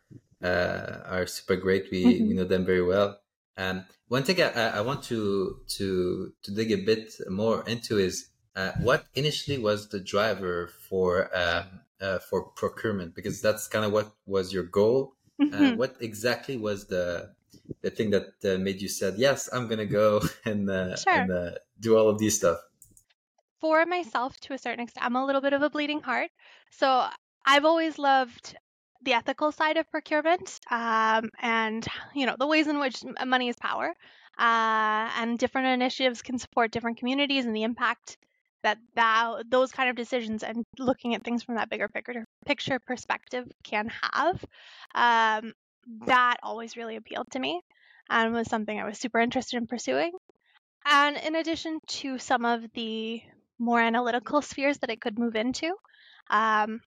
uh, 0.44 1.02
are 1.06 1.26
super 1.26 1.56
great. 1.56 1.90
We 1.90 2.02
Mhm. 2.02 2.28
we 2.28 2.34
know 2.34 2.44
them 2.44 2.64
very 2.66 2.82
well. 2.82 3.20
Um, 3.56 3.86
one 4.08 4.24
thing 4.24 4.40
I, 4.42 4.78
I 4.78 4.80
want 4.82 5.02
to 5.04 5.62
to 5.78 6.34
to 6.42 6.50
dig 6.54 6.72
a 6.72 6.84
bit 6.84 7.14
more 7.28 7.66
into 7.68 7.98
is 7.98 8.30
uh, 8.56 8.72
what 8.80 9.06
initially 9.14 9.58
was 9.58 9.88
the 9.88 10.00
driver 10.00 10.68
for 10.68 11.30
um, 11.36 11.80
uh, 12.00 12.18
for 12.20 12.50
procurement 12.50 13.14
because 13.14 13.40
that's 13.42 13.68
kind 13.68 13.84
of 13.84 13.92
what 13.92 14.12
was 14.26 14.52
your 14.52 14.64
goal. 14.64 15.16
Uh, 15.52 15.70
Mhm. 15.70 15.78
what 15.80 15.96
exactly 16.00 16.56
was 16.56 16.88
the 16.88 17.34
the 17.82 17.90
thing 17.90 18.10
that 18.10 18.26
uh, 18.44 18.58
made 18.58 18.82
you 18.82 18.88
said 18.88 19.14
yes, 19.18 19.48
I'm 19.52 19.68
gonna 19.68 19.86
go 19.86 20.22
and 20.44 20.68
uh, 20.70 20.96
Sure. 20.96 21.28
and 21.28 21.30
uh, 21.30 21.52
do 21.80 21.96
all 21.96 22.08
of 22.08 22.18
these 22.18 22.36
stuff. 22.38 22.58
for 23.60 23.84
myself 23.86 24.38
to 24.40 24.52
a 24.52 24.58
certain 24.58 24.80
extent 24.80 25.04
i'm 25.04 25.16
a 25.16 25.24
little 25.26 25.40
bit 25.40 25.52
of 25.52 25.62
a 25.62 25.70
bleeding 25.70 26.00
heart 26.00 26.30
so 26.70 27.08
i've 27.46 27.64
always 27.64 27.98
loved 27.98 28.56
the 29.04 29.12
ethical 29.12 29.52
side 29.52 29.76
of 29.76 29.90
procurement 29.90 30.60
um, 30.70 31.30
and 31.40 31.86
you 32.14 32.26
know 32.26 32.36
the 32.38 32.46
ways 32.46 32.66
in 32.66 32.78
which 32.78 33.02
money 33.26 33.48
is 33.48 33.56
power 33.56 33.94
uh, 34.38 35.10
and 35.18 35.38
different 35.38 35.68
initiatives 35.68 36.22
can 36.22 36.38
support 36.38 36.70
different 36.70 36.98
communities 36.98 37.44
and 37.44 37.54
the 37.54 37.62
impact 37.62 38.16
that, 38.62 38.78
that 38.94 39.42
those 39.48 39.70
kind 39.70 39.90
of 39.90 39.96
decisions 39.96 40.42
and 40.42 40.64
looking 40.78 41.14
at 41.14 41.22
things 41.22 41.42
from 41.42 41.56
that 41.56 41.68
bigger 41.68 41.86
picture, 41.86 42.24
picture 42.46 42.78
perspective 42.80 43.46
can 43.62 43.90
have 44.14 44.44
um, 44.94 45.52
that 46.06 46.36
always 46.42 46.76
really 46.76 46.96
appealed 46.96 47.30
to 47.30 47.38
me 47.38 47.60
and 48.10 48.32
was 48.32 48.48
something 48.48 48.78
i 48.78 48.84
was 48.84 48.98
super 48.98 49.20
interested 49.20 49.56
in 49.56 49.66
pursuing. 49.66 50.12
And 50.86 51.16
in 51.16 51.34
addition 51.34 51.80
to 51.86 52.18
some 52.18 52.44
of 52.44 52.64
the 52.74 53.22
more 53.58 53.80
analytical 53.80 54.42
spheres 54.42 54.78
that 54.78 54.90
it 54.90 55.00
could 55.00 55.18
move 55.18 55.36
into, 55.36 55.74
um, 56.28 56.80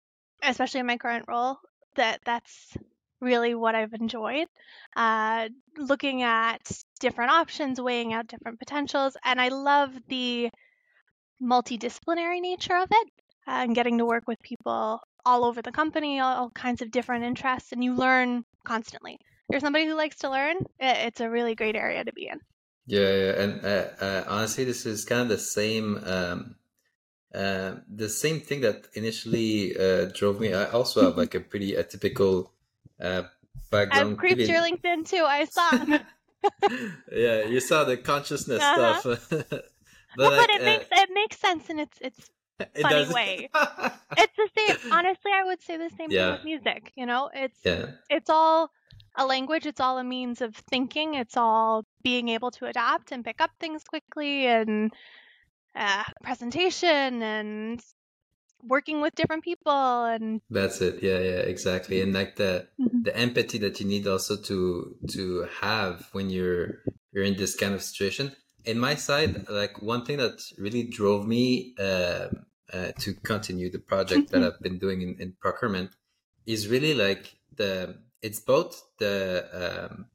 especially 0.44 0.82
in 0.82 0.86
my 0.86 0.98
current 0.98 1.26
role, 1.28 1.58
that 1.98 2.22
that's 2.26 2.76
really 3.20 3.54
what 3.56 3.76
I've 3.76 3.94
enjoyed. 3.94 4.48
Uh, 4.96 5.50
looking 5.78 6.24
at 6.24 6.62
different 7.00 7.32
options, 7.32 7.82
weighing 7.82 8.14
out 8.14 8.28
different 8.28 8.60
potentials, 8.60 9.18
and 9.24 9.40
I 9.42 9.50
love 9.50 9.92
the 10.08 10.50
multidisciplinary 11.42 12.42
nature 12.42 12.76
of 12.76 12.88
it 12.92 13.08
uh, 13.48 13.52
and 13.64 13.76
getting 13.76 13.98
to 14.00 14.06
work 14.06 14.24
with 14.28 14.42
people 14.42 15.00
all 15.26 15.46
over 15.46 15.62
the 15.62 15.72
company, 15.72 16.20
all, 16.20 16.38
all 16.38 16.50
kinds 16.52 16.82
of 16.82 16.92
different 16.92 17.26
interests, 17.26 17.72
and 17.72 17.84
you 17.84 17.94
learn 17.94 18.44
constantly. 18.64 19.14
If 19.14 19.54
you're 19.54 19.60
somebody 19.60 19.86
who 19.86 19.96
likes 19.96 20.18
to 20.20 20.30
learn, 20.30 20.58
it, 20.80 20.98
it's 21.08 21.22
a 21.22 21.30
really 21.30 21.56
great 21.56 21.76
area 21.76 22.04
to 22.04 22.14
be 22.14 22.28
in. 22.28 22.40
Yeah, 22.86 23.14
yeah, 23.14 23.42
and 23.42 23.66
uh, 23.66 23.88
uh, 24.00 24.24
honestly, 24.28 24.64
this 24.64 24.86
is 24.86 25.04
kind 25.04 25.22
of 25.22 25.28
the 25.28 25.38
same, 25.38 26.00
um, 26.06 26.56
uh, 27.34 27.76
the 27.94 28.10
same 28.10 28.40
thing 28.40 28.62
that 28.62 28.88
initially 28.94 29.78
uh, 29.78 30.06
drove 30.14 30.40
me. 30.40 30.54
I 30.54 30.66
also 30.72 31.02
have 31.04 31.18
like 31.18 31.36
a 31.36 31.40
pretty 31.40 31.74
atypical 31.74 32.50
uh, 33.02 33.24
background. 33.72 34.12
I've 34.14 34.18
creeped 34.18 34.42
your 34.42 34.62
LinkedIn 34.62 35.08
too. 35.08 35.24
I 35.28 35.46
saw. 35.46 35.72
yeah, 37.12 37.44
you 37.46 37.60
saw 37.60 37.84
the 37.84 37.98
consciousness 37.98 38.62
Uh-huh. 38.64 39.00
stuff, 39.00 39.28
but, 39.50 39.66
well, 40.18 40.32
like, 40.32 40.48
but 40.48 40.50
it 40.50 40.62
uh, 40.62 40.66
makes 40.66 40.86
it 40.92 41.10
makes 41.14 41.38
sense 41.40 41.70
in 41.70 41.80
its 41.80 41.98
its 42.02 42.30
it 42.60 42.82
funny 42.82 42.96
does- 43.06 43.14
way. 43.14 43.50
it's 44.18 44.36
the 44.36 44.50
same. 44.58 44.92
Honestly, 44.92 45.32
I 45.34 45.44
would 45.44 45.62
say 45.62 45.78
the 45.78 45.92
same 45.98 46.10
Yeah. 46.12 46.24
thing 46.24 46.32
with 46.34 46.44
music. 46.46 46.92
You 46.96 47.06
know, 47.06 47.30
it's 47.34 47.60
yeah, 47.64 47.92
it's 48.10 48.30
all 48.30 48.72
a 49.16 49.26
language. 49.26 49.66
It's 49.66 49.80
all 49.80 49.98
a 49.98 50.04
means 50.04 50.42
of 50.42 50.56
thinking. 50.70 51.16
It's 51.16 51.36
all 51.38 51.86
being 52.04 52.30
able 52.30 52.52
to 52.52 52.66
adapt 52.68 53.12
and 53.12 53.24
pick 53.26 53.42
up 53.42 53.52
things 53.60 53.84
quickly 53.84 54.48
and 54.48 54.92
uh, 55.78 56.04
presentation 56.24 57.24
and 57.24 57.82
working 58.64 59.02
with 59.02 59.16
different 59.16 59.44
people 59.44 60.06
and 60.06 60.42
that's 60.50 60.82
it. 60.82 61.04
Yeah, 61.04 61.20
yeah, 61.20 61.40
exactly. 61.40 62.02
And 62.02 62.14
like 62.14 62.36
the 62.36 62.68
Mhm. 62.80 63.04
the 63.04 63.16
empathy 63.16 63.58
that 63.60 63.80
you 63.80 63.86
need 63.86 64.08
also 64.08 64.38
to 64.44 64.96
to 65.12 65.48
have 65.62 66.08
when 66.14 66.30
you're 66.30 66.80
you're 67.12 67.24
in 67.24 67.36
this 67.38 67.56
kind 67.56 67.74
of 67.74 67.82
situation. 67.84 68.36
In 68.66 68.80
my 68.80 68.96
side, 68.96 69.48
like 69.50 69.82
one 69.82 70.06
thing 70.06 70.18
that 70.18 70.42
really 70.58 70.84
drove 70.84 71.26
me 71.26 71.74
uh, 71.80 72.28
uh, 72.74 72.92
to 73.00 73.14
continue 73.24 73.72
the 73.72 73.80
project 73.80 74.32
that 74.32 74.44
I've 74.44 74.60
been 74.62 74.78
doing 74.78 75.02
in, 75.02 75.16
in 75.22 75.34
procurement 75.40 75.92
is 76.46 76.68
really 76.68 76.94
like 76.94 77.38
the 77.56 78.00
it's 78.22 78.40
both 78.40 78.84
the 79.00 79.90
um, 79.92 80.08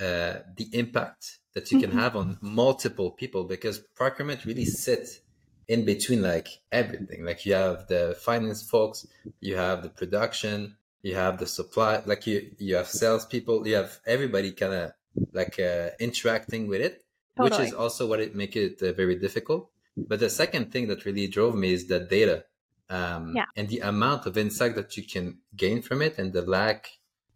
uh, 0.00 0.40
the 0.56 0.68
impact 0.72 1.38
that 1.54 1.70
you 1.72 1.80
can 1.80 1.90
Mhm. 1.90 2.00
have 2.00 2.16
on 2.16 2.38
multiple 2.40 3.10
people 3.10 3.44
because 3.44 3.78
procurement 3.94 4.44
really 4.44 4.64
sits 4.64 5.20
in 5.66 5.84
between 5.84 6.22
like 6.22 6.48
everything. 6.72 7.24
Like 7.24 7.44
you 7.46 7.54
have 7.54 7.88
the 7.88 8.16
finance 8.18 8.62
folks, 8.62 9.06
you 9.40 9.56
have 9.56 9.82
the 9.82 9.90
production, 9.90 10.76
you 11.02 11.14
have 11.14 11.38
the 11.38 11.46
supply, 11.46 12.02
like 12.06 12.26
you 12.26 12.54
you 12.58 12.76
have 12.76 12.88
salespeople, 12.88 13.66
you 13.68 13.74
have 13.76 14.00
everybody 14.06 14.52
kind 14.52 14.74
of 14.74 14.92
like 15.32 15.58
uh, 15.58 15.90
interacting 16.00 16.68
with 16.68 16.80
it, 16.80 17.04
which 17.36 17.58
is 17.58 17.72
also 17.72 18.06
what 18.06 18.20
it 18.20 18.34
make 18.34 18.56
it 18.56 18.80
uh, 18.82 18.92
very 18.92 19.16
difficult. 19.16 19.70
But 19.96 20.20
the 20.20 20.30
second 20.30 20.70
thing 20.72 20.86
that 20.88 21.04
really 21.04 21.26
drove 21.26 21.54
me 21.56 21.72
is 21.72 21.86
the 21.88 22.00
data, 22.00 22.44
um, 22.88 23.34
Yeah. 23.36 23.46
and 23.56 23.68
the 23.68 23.80
amount 23.80 24.26
of 24.26 24.36
insight 24.38 24.74
that 24.76 24.96
you 24.96 25.02
can 25.04 25.40
gain 25.56 25.82
from 25.82 26.02
it, 26.02 26.18
and 26.18 26.32
the 26.32 26.42
lack, 26.42 26.80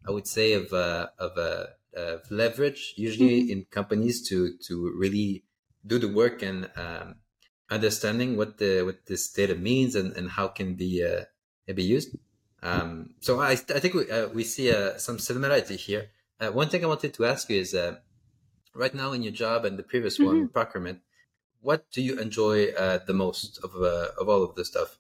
I 0.07 0.11
would 0.13 0.27
say, 0.29 0.53
of 0.55 0.73
uh, 0.73 1.09
of 1.19 1.33
uh, 1.97 2.19
leverage 2.31 2.95
usually 2.97 3.43
Mhm. 3.45 3.51
in 3.51 3.65
companies 3.71 4.27
to 4.29 4.57
to 4.67 4.93
really 4.97 5.45
do 5.87 5.99
the 5.99 6.09
work 6.09 6.43
and 6.43 6.71
um, 6.77 7.17
understanding 7.71 8.37
what 8.37 8.59
the 8.59 8.83
what 8.83 9.07
this 9.07 9.31
data 9.31 9.55
means 9.55 9.95
and, 9.95 10.17
and 10.17 10.31
how 10.31 10.49
can 10.49 10.75
be 10.75 11.05
uh, 11.05 11.25
be 11.75 11.83
used. 11.83 12.17
Um, 12.63 13.15
so 13.21 13.41
I, 13.41 13.53
I 13.53 13.81
think 13.81 13.95
we, 13.95 14.11
uh, 14.11 14.29
we 14.29 14.45
see 14.45 14.71
uh, 14.71 14.97
some 14.97 15.19
similarity 15.19 15.77
here. 15.77 16.11
Uh, 16.39 16.51
one 16.51 16.69
thing 16.69 16.85
I 16.85 16.87
wanted 16.87 17.13
to 17.15 17.25
ask 17.25 17.51
you 17.51 17.59
is, 17.61 17.75
right 18.75 18.95
now 18.95 19.13
in 19.13 19.23
your 19.23 19.33
job 19.33 19.65
and 19.65 19.77
the 19.79 19.83
previous 19.83 20.19
one, 20.19 20.49
procurement, 20.49 21.01
what 21.61 21.91
do 21.91 22.01
you 22.03 22.19
enjoy 22.19 22.69
uh, 22.73 22.99
the 23.07 23.15
most 23.15 23.59
of 23.65 23.75
uh, 23.77 24.09
of 24.21 24.29
all 24.29 24.43
of 24.43 24.55
this 24.55 24.69
stuff? 24.69 24.99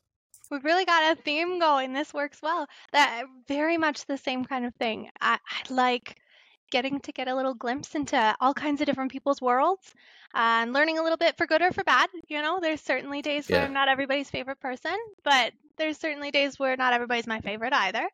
We've 0.50 0.64
really 0.64 0.84
got 0.84 1.12
a 1.12 1.22
theme 1.22 1.58
going. 1.58 1.92
This 1.92 2.12
works 2.12 2.40
well. 2.42 2.66
That 2.92 3.24
very 3.48 3.78
much 3.78 4.06
the 4.06 4.18
same 4.18 4.44
kind 4.44 4.66
of 4.66 4.74
thing. 4.74 5.10
I, 5.20 5.38
I 5.48 5.72
like 5.72 6.16
getting 6.72 6.98
to 7.00 7.12
get 7.12 7.28
a 7.28 7.34
little 7.36 7.54
glimpse 7.54 7.94
into 7.94 8.34
all 8.40 8.54
kinds 8.54 8.80
of 8.80 8.86
different 8.86 9.12
people's 9.12 9.40
worlds 9.40 9.94
and 10.34 10.72
learning 10.72 10.98
a 10.98 11.02
little 11.02 11.18
bit 11.18 11.36
for 11.36 11.46
good 11.46 11.62
or 11.62 11.70
for 11.70 11.84
bad. 11.84 12.08
You 12.28 12.42
know, 12.42 12.58
there's 12.60 12.80
certainly 12.80 13.22
days 13.22 13.48
where 13.48 13.62
I'm 13.62 13.74
not 13.74 13.88
everybody's 13.88 14.30
favorite 14.30 14.58
person, 14.58 14.96
but 15.22 15.52
there's 15.76 15.98
certainly 15.98 16.30
days 16.30 16.58
where 16.58 16.76
not 16.76 16.94
everybody's 16.94 17.26
my 17.26 17.40
favorite 17.40 17.74
either. 17.74 18.08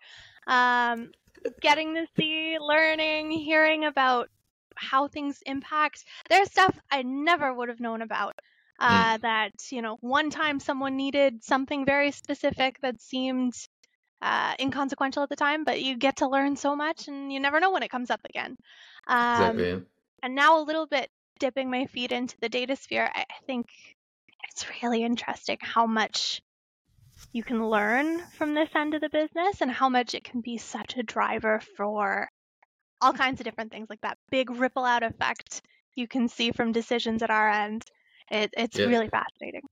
Um, 0.46 1.12
getting 1.60 1.94
to 1.94 2.06
see, 2.16 2.58
learning, 2.60 3.30
hearing 3.30 3.84
about 3.84 4.28
how 4.74 5.08
things 5.08 5.40
impact. 5.46 6.04
There's 6.28 6.50
stuff 6.50 6.78
I 6.90 7.02
never 7.02 7.54
would 7.54 7.68
have 7.68 7.80
known 7.80 8.02
about. 8.02 8.38
Uh, 8.80 9.18
That, 9.18 9.52
you 9.70 9.82
know, 9.82 9.96
one 10.00 10.30
time 10.30 10.60
someone 10.60 10.96
needed 10.96 11.44
something 11.44 11.84
very 11.84 12.10
specific 12.12 12.80
that 12.80 13.00
seemed 13.00 13.54
uh, 14.22 14.54
inconsequential 14.60 15.22
at 15.22 15.28
the 15.28 15.36
time, 15.36 15.64
but 15.64 15.82
you 15.82 15.96
get 15.96 16.16
to 16.16 16.28
learn 16.28 16.56
so 16.56 16.76
much 16.76 17.08
and 17.08 17.32
you 17.32 17.40
never 17.40 17.60
know 17.60 17.70
when 17.72 17.82
it 17.82 17.90
comes 17.90 18.10
up 18.10 18.20
again. 18.24 18.56
Um, 19.06 19.66
Exactly. 19.66 19.86
and 20.22 20.34
now 20.34 20.60
a 20.60 20.64
little 20.64 20.86
bit 20.86 21.10
dipping 21.40 21.70
my 21.70 21.86
feet 21.86 22.12
into 22.12 22.36
the 22.40 22.48
data 22.48 22.76
sphere, 22.76 23.10
I 23.14 23.24
think 23.46 23.66
it's 24.48 24.66
really 24.82 25.02
interesting 25.04 25.58
how 25.62 25.86
much 25.86 26.42
you 27.32 27.42
can 27.42 27.68
learn 27.68 28.26
from 28.32 28.54
this 28.54 28.70
end 28.74 28.94
of 28.94 29.00
the 29.00 29.08
business 29.10 29.60
and 29.60 29.70
how 29.70 29.88
much 29.88 30.14
it 30.14 30.24
can 30.24 30.40
be 30.40 30.58
such 30.58 30.96
a 30.96 31.02
driver 31.02 31.60
for 31.60 32.28
all 33.00 33.12
kinds 33.14 33.40
of 33.40 33.44
different 33.44 33.72
things 33.72 33.88
like 33.90 34.00
that 34.02 34.18
big 34.30 34.50
ripple 34.50 34.84
out 34.84 35.02
effect 35.04 35.62
you 35.96 36.08
can 36.08 36.28
see 36.28 36.52
from 36.52 36.72
decisions 36.72 37.22
at 37.22 37.30
our 37.30 37.48
end. 37.50 37.84
It, 38.30 38.50
it's 38.56 38.78
Yeah. 38.78 38.86
really 38.86 39.08
fascinating. 39.08 39.62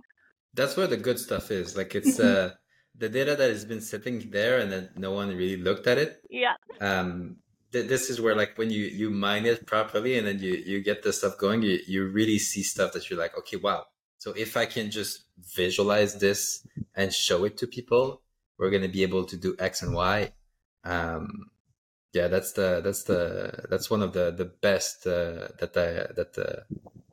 That's 0.55 0.77
where 0.77 0.87
the 0.87 0.97
good 0.97 1.19
stuff 1.19 1.51
is. 1.51 1.77
Like 1.77 1.95
it's 1.95 2.19
Mhm. 2.19 2.19
uh 2.19 2.55
the 2.99 3.09
data 3.09 3.37
that 3.37 3.51
has 3.51 3.65
been 3.65 3.81
sitting 3.81 4.31
there 4.31 4.59
and 4.59 4.73
then 4.73 4.91
no 4.97 5.13
one 5.13 5.29
really 5.29 5.57
looked 5.57 5.87
at 5.87 5.99
it. 5.99 6.23
Yeah. 6.31 6.55
Um 6.81 7.37
th- 7.73 7.89
this 7.89 8.11
is 8.11 8.21
where 8.21 8.35
like 8.35 8.57
when 8.59 8.71
you 8.71 8.85
you 8.85 9.11
mine 9.11 9.47
it 9.47 9.67
properly 9.67 10.19
and 10.19 10.27
then 10.27 10.39
you 10.39 10.55
you 10.55 10.83
get 10.83 11.03
the 11.03 11.13
stuff 11.13 11.39
going, 11.39 11.63
you 11.63 11.79
you 11.87 12.07
really 12.09 12.39
see 12.39 12.63
stuff 12.63 12.93
that 12.93 13.09
you're 13.09 13.19
like, 13.19 13.37
okay, 13.39 13.57
wow. 13.57 13.85
So 14.19 14.33
if 14.33 14.57
I 14.57 14.67
can 14.67 14.91
just 14.91 15.25
visualize 15.55 16.19
this 16.19 16.67
and 16.95 17.13
show 17.13 17.45
it 17.45 17.59
to 17.59 17.67
people, 17.67 18.23
we're 18.59 18.71
gonna 18.71 18.89
be 18.89 19.03
able 19.03 19.25
to 19.25 19.37
do 19.37 19.57
X 19.59 19.83
and 19.83 19.95
Y. 19.95 20.33
Um 20.85 21.51
yeah, 22.17 22.29
that's 22.29 22.53
the 22.53 22.81
that's 22.83 23.05
the 23.05 23.67
that's 23.69 23.91
one 23.91 24.03
of 24.03 24.15
the 24.15 24.31
the 24.31 24.47
best 24.47 25.07
uh, 25.07 25.49
that 25.61 25.77
I 25.77 26.13
that 26.15 26.33
uh, 26.39 26.63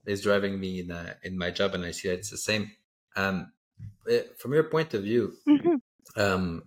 is 0.05 0.21
driving 0.21 0.59
me 0.59 0.79
in 0.79 0.91
uh, 0.91 1.15
in 1.23 1.37
my 1.37 1.51
job, 1.51 1.75
and 1.75 1.83
I 1.83 1.91
see 1.91 2.07
that 2.07 2.19
it's 2.19 2.29
the 2.29 2.37
same. 2.37 2.71
Um, 3.15 3.51
from 4.37 4.53
your 4.53 4.63
point 4.65 4.93
of 4.93 5.03
view, 5.03 5.33
Mhm. 5.47 5.81
um, 6.15 6.63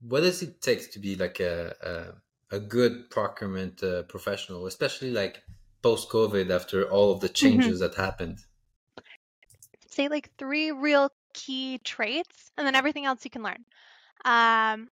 what 0.00 0.20
does 0.20 0.42
it 0.42 0.60
take 0.60 0.90
to 0.92 0.98
be 0.98 1.16
like 1.16 1.40
a 1.40 1.74
a, 2.50 2.56
a 2.56 2.60
good 2.60 3.10
procurement 3.10 3.82
uh, 3.82 4.02
professional, 4.04 4.66
especially 4.66 5.10
like 5.10 5.42
post 5.82 6.08
COVID 6.10 6.50
after 6.50 6.84
all 6.90 7.12
of 7.12 7.20
the 7.20 7.28
changes 7.28 7.80
that 7.80 7.94
happened? 7.94 8.38
say 9.90 10.08
like 10.08 10.30
three 10.36 10.70
real 10.70 11.10
key 11.34 11.78
traits 11.78 12.50
and 12.56 12.66
then 12.66 12.74
everything 12.74 13.04
else 13.06 13.24
you 13.24 13.30
can 13.30 13.42
learn 13.42 13.64
um, 14.24 14.88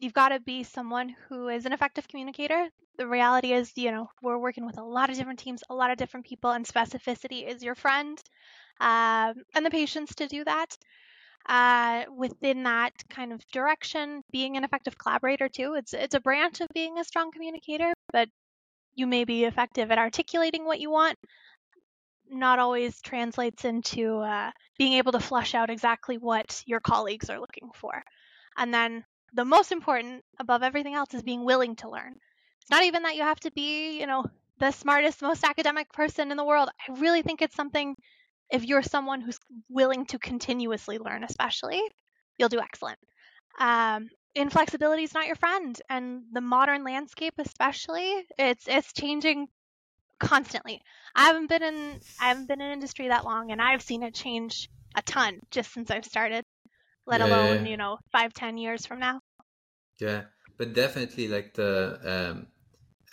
you've 0.00 0.14
got 0.14 0.30
to 0.30 0.40
be 0.40 0.64
someone 0.64 1.14
who 1.28 1.48
is 1.48 1.66
an 1.66 1.72
effective 1.72 2.08
communicator. 2.08 2.68
The 2.96 3.06
reality 3.06 3.52
is 3.52 3.72
you 3.76 3.92
know 3.92 4.08
we're 4.22 4.38
working 4.38 4.66
with 4.66 4.78
a 4.78 4.82
lot 4.82 5.10
of 5.10 5.16
different 5.16 5.38
teams 5.38 5.62
a 5.70 5.74
lot 5.74 5.90
of 5.90 5.96
different 5.96 6.26
people 6.26 6.50
and 6.50 6.66
specificity 6.66 7.46
is 7.46 7.62
your 7.62 7.74
friend 7.74 8.20
um, 8.80 9.34
and 9.54 9.64
the 9.64 9.70
patience 9.70 10.14
to 10.16 10.26
do 10.26 10.44
that 10.44 10.76
uh, 11.48 12.04
within 12.14 12.64
that 12.64 12.92
kind 13.08 13.32
of 13.32 13.46
direction. 13.52 14.22
Being 14.32 14.56
an 14.56 14.64
effective 14.64 14.98
collaborator 14.98 15.48
too 15.48 15.74
it's 15.76 15.94
it's 15.94 16.14
a 16.14 16.20
branch 16.20 16.60
of 16.60 16.68
being 16.74 16.98
a 16.98 17.04
strong 17.04 17.30
communicator 17.30 17.92
but 18.12 18.28
you 18.94 19.06
may 19.06 19.24
be 19.24 19.44
effective 19.44 19.90
at 19.90 19.98
articulating 19.98 20.64
what 20.64 20.80
you 20.80 20.90
want. 20.90 21.16
Not 22.28 22.58
always 22.58 23.00
translates 23.00 23.64
into 23.64 24.18
uh, 24.18 24.50
being 24.78 24.94
able 24.94 25.12
to 25.12 25.20
flush 25.20 25.54
out 25.54 25.70
exactly 25.70 26.16
what 26.16 26.62
your 26.66 26.80
colleagues 26.80 27.30
are 27.30 27.40
looking 27.40 27.70
for. 27.74 28.02
And 28.56 28.72
then 28.74 29.04
the 29.34 29.44
most 29.44 29.72
important 29.72 30.24
above 30.38 30.62
everything 30.62 30.94
else 30.94 31.14
is 31.14 31.22
being 31.22 31.44
willing 31.44 31.76
to 31.76 31.90
learn. 31.90 32.14
It's 32.62 32.70
not 32.70 32.84
even 32.84 33.02
that 33.04 33.16
you 33.16 33.22
have 33.22 33.40
to 33.40 33.50
be, 33.52 33.98
you 33.98 34.06
know, 34.06 34.24
the 34.58 34.70
smartest, 34.70 35.22
most 35.22 35.44
academic 35.44 35.92
person 35.92 36.30
in 36.30 36.36
the 36.36 36.44
world. 36.44 36.68
I 36.88 36.92
really 37.00 37.22
think 37.22 37.42
it's 37.42 37.56
something 37.56 37.96
if 38.50 38.64
you're 38.64 38.82
someone 38.82 39.20
who's 39.20 39.38
willing 39.68 40.06
to 40.06 40.18
continuously 40.18 40.98
learn, 40.98 41.24
especially, 41.24 41.80
you'll 42.38 42.48
do 42.48 42.60
excellent. 42.60 42.98
Um, 43.58 44.08
inflexibility 44.34 45.04
is 45.04 45.14
not 45.14 45.26
your 45.26 45.36
friend, 45.36 45.80
and 45.88 46.22
the 46.32 46.40
modern 46.40 46.84
landscape, 46.84 47.34
especially, 47.38 48.24
it's 48.38 48.66
it's 48.66 48.92
changing 48.92 49.48
constantly. 50.18 50.82
I 51.14 51.26
haven't 51.26 51.48
been 51.48 51.62
in 51.62 52.00
I 52.20 52.28
haven't 52.28 52.48
been 52.48 52.60
in 52.60 52.72
industry 52.72 53.08
that 53.08 53.24
long, 53.24 53.52
and 53.52 53.60
I've 53.60 53.82
seen 53.82 54.02
it 54.02 54.14
change 54.14 54.68
a 54.94 55.02
ton 55.02 55.40
just 55.50 55.72
since 55.72 55.90
I've 55.90 56.04
started. 56.04 56.44
Let 57.06 57.20
Yeah, 57.20 57.22
alone 57.22 57.64
yeah. 57.64 57.66
you 57.66 57.76
know 57.76 57.98
five 58.12 58.32
ten 58.34 58.58
years 58.58 58.86
from 58.86 59.00
now. 59.00 59.20
Yeah, 59.98 60.26
but 60.56 60.72
definitely 60.72 61.28
like 61.28 61.54
the 61.54 62.00
um, 62.04 62.48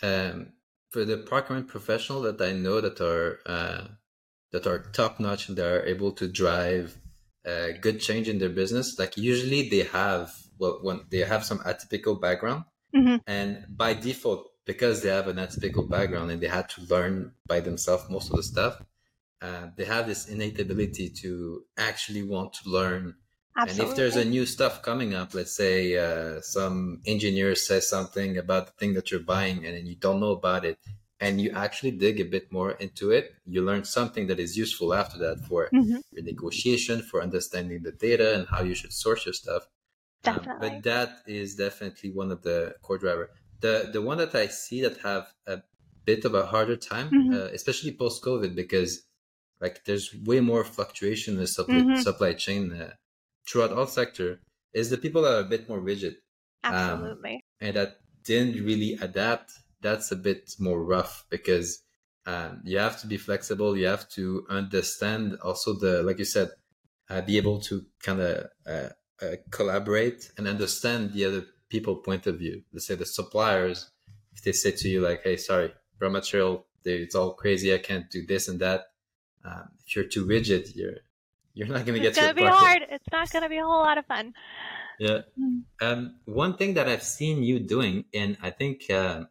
um, 0.02 0.54
for 0.90 1.04
the 1.04 1.18
procurement 1.18 1.68
professional 1.68 2.22
that 2.22 2.40
I 2.40 2.52
know 2.52 2.80
that 2.80 3.00
are 3.00 3.40
uh, 3.46 3.88
that 4.52 4.66
are 4.66 4.80
top 4.92 5.20
notch 5.20 5.48
and 5.48 5.58
they 5.58 5.68
are 5.68 5.84
able 5.84 6.12
to 6.12 6.28
drive 6.28 7.00
uh, 7.46 7.68
good 7.80 8.00
change 8.00 8.28
in 8.28 8.38
their 8.38 8.50
business. 8.50 8.98
Like 8.98 9.16
usually 9.16 9.68
they 9.68 9.84
have 9.84 10.34
well 10.58 10.80
when 10.82 11.06
they 11.10 11.20
have 11.20 11.44
some 11.44 11.58
atypical 11.60 12.20
background, 12.20 12.64
Mhm. 12.92 13.18
and 13.26 13.66
by 13.76 13.94
default 13.94 14.50
because 14.64 15.02
they 15.02 15.08
have 15.10 15.28
an 15.28 15.36
atypical 15.36 15.88
background 15.88 16.30
and 16.30 16.42
they 16.42 16.48
had 16.48 16.68
to 16.70 16.82
learn 16.82 17.34
by 17.46 17.60
themselves 17.60 18.08
most 18.10 18.30
of 18.30 18.36
the 18.36 18.42
stuff, 18.42 18.82
uh, 19.40 19.68
they 19.76 19.84
have 19.84 20.06
this 20.06 20.28
innate 20.28 20.58
ability 20.60 21.10
to 21.10 21.64
actually 21.76 22.22
want 22.22 22.52
to 22.54 22.68
learn 22.70 23.16
Absolutely. 23.58 23.82
and 23.82 23.90
if 23.90 23.96
there's 23.96 24.16
a 24.16 24.24
new 24.24 24.46
stuff 24.46 24.82
coming 24.82 25.14
up, 25.14 25.34
let's 25.34 25.54
say 25.54 25.96
uh, 25.96 26.40
some 26.40 27.00
engineer 27.06 27.54
says 27.54 27.88
something 27.88 28.38
about 28.38 28.66
the 28.66 28.72
thing 28.72 28.94
that 28.94 29.10
you're 29.10 29.20
buying 29.36 29.58
and 29.66 29.76
then 29.76 29.86
you 29.86 29.96
don't 29.96 30.20
know 30.20 30.30
about 30.32 30.64
it, 30.64 30.78
and 31.20 31.40
you 31.40 31.50
actually 31.50 31.90
dig 31.90 32.20
a 32.20 32.24
bit 32.24 32.52
more 32.52 32.72
into 32.72 33.10
it, 33.10 33.34
you 33.44 33.60
learn 33.62 33.84
something 33.84 34.28
that 34.28 34.38
is 34.38 34.56
useful 34.56 34.94
after 34.94 35.18
that 35.18 35.38
for 35.48 35.72
Mhm. 35.72 36.02
your 36.12 36.24
negotiation, 36.24 37.02
for 37.02 37.20
understanding 37.20 37.82
the 37.82 37.92
data 37.92 38.34
and 38.36 38.46
how 38.48 38.62
you 38.62 38.74
should 38.74 38.92
source 38.92 39.26
your 39.26 39.32
stuff. 39.32 39.66
Um, 40.24 40.52
but 40.60 40.82
that 40.84 41.10
is 41.26 41.56
definitely 41.56 42.10
one 42.12 42.30
of 42.32 42.42
the 42.42 42.76
core 42.82 42.98
driver. 42.98 43.30
The 43.60 43.90
the 43.92 44.02
one 44.02 44.18
that 44.18 44.34
I 44.34 44.46
see 44.48 44.80
that 44.82 44.98
have 44.98 45.24
a 45.46 45.62
bit 46.04 46.24
of 46.24 46.34
a 46.34 46.46
harder 46.46 46.76
time, 46.76 47.08
Mhm. 47.12 47.32
uh, 47.32 47.48
especially 47.58 47.92
post 47.96 48.22
COVID, 48.22 48.54
because 48.54 48.90
like 49.60 49.84
there's 49.86 50.14
way 50.30 50.40
more 50.40 50.64
fluctuation 50.64 51.34
in 51.34 51.40
the 51.40 51.46
supply, 51.48 51.82
Mhm. 51.82 51.96
supply 51.96 52.32
chain 52.34 52.72
uh, 52.72 52.94
throughout 53.48 53.72
all 53.72 53.86
sector, 53.86 54.40
is 54.74 54.90
the 54.90 54.98
people 54.98 55.22
that 55.22 55.34
are 55.36 55.40
a 55.40 55.48
bit 55.48 55.68
more 55.68 55.80
rigid 55.80 56.16
um, 56.68 56.74
Absolutely. 56.74 57.40
and 57.60 57.76
that 57.76 57.96
didn't 58.24 58.64
really 58.64 58.94
adapt. 59.00 59.52
That's 59.80 60.12
a 60.12 60.16
bit 60.16 60.54
more 60.58 60.82
rough 60.84 61.24
because 61.30 61.82
um, 62.26 62.60
you 62.64 62.78
have 62.78 63.00
to 63.00 63.06
be 63.06 63.16
flexible. 63.16 63.76
You 63.76 63.86
have 63.86 64.08
to 64.10 64.46
understand 64.50 65.36
also 65.42 65.72
the 65.74 66.02
like 66.02 66.18
you 66.18 66.24
said, 66.24 66.50
uh, 67.08 67.20
be 67.22 67.36
able 67.36 67.60
to 67.60 67.86
kind 68.02 68.20
of 68.20 68.46
uh, 68.66 68.88
uh, 69.22 69.36
collaborate 69.50 70.30
and 70.36 70.46
understand 70.46 71.12
the 71.12 71.24
other 71.24 71.44
people 71.68 71.96
point 71.96 72.26
of 72.26 72.38
view 72.38 72.62
let's 72.72 72.86
say 72.86 72.94
the 72.94 73.04
suppliers 73.04 73.90
if 74.32 74.42
they 74.42 74.52
say 74.52 74.70
to 74.70 74.88
you 74.88 75.00
like 75.02 75.22
hey 75.22 75.36
sorry 75.36 75.72
raw 76.00 76.08
material 76.08 76.66
they- 76.84 76.96
it's 76.98 77.14
all 77.14 77.34
crazy 77.34 77.74
i 77.74 77.78
can't 77.78 78.10
do 78.10 78.24
this 78.26 78.48
and 78.48 78.60
that 78.60 78.86
um, 79.44 79.68
if 79.86 79.94
you're 79.96 80.04
too 80.04 80.24
rigid 80.26 80.68
you're 80.74 80.98
you're 81.58 81.68
not 81.68 81.84
going 81.86 81.96
to 81.98 82.00
get 82.00 82.10
It's 82.10 82.18
gonna 82.18 82.34
be 82.34 82.44
hard. 82.44 82.82
It's 82.88 83.10
not 83.12 83.30
gonna 83.32 83.48
be 83.48 83.58
a 83.58 83.64
whole 83.64 83.82
lot 83.82 83.98
of 83.98 84.06
fun. 84.06 84.32
yeah 84.98 85.22
Mm. 85.38 85.62
um, 85.80 86.00
one 86.24 86.56
thing 86.56 86.74
that 86.74 86.88
i've 86.88 87.02
seen 87.02 87.42
you 87.42 87.56
doing 87.60 88.04
and 88.12 88.36
i 88.42 88.50
think 88.50 88.90
uh, 88.90 89.24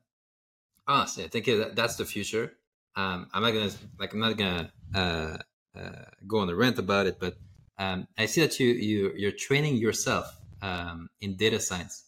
honestly 0.88 1.24
i 1.24 1.28
think 1.28 1.46
that 1.46 1.76
that's 1.76 1.96
the 1.98 2.06
future 2.06 2.54
um, 2.96 3.28
i'm 3.34 3.42
not 3.44 3.52
gonna 3.52 3.72
like 4.00 4.14
i'm 4.14 4.20
not 4.20 4.38
gonna 4.38 4.72
uh, 4.96 5.38
uh, 5.80 6.06
go 6.26 6.40
on 6.40 6.50
a 6.50 6.56
rant 6.56 6.80
about 6.80 7.06
it 7.08 7.18
but 7.20 7.36
um, 7.78 8.08
i 8.18 8.26
see 8.26 8.42
that 8.42 8.60
you 8.60 8.70
you 8.90 9.14
you're 9.16 9.32
training 9.48 9.76
yourself 9.76 10.26
um, 10.62 11.10
in 11.22 11.36
data 11.36 11.60
science 11.60 12.06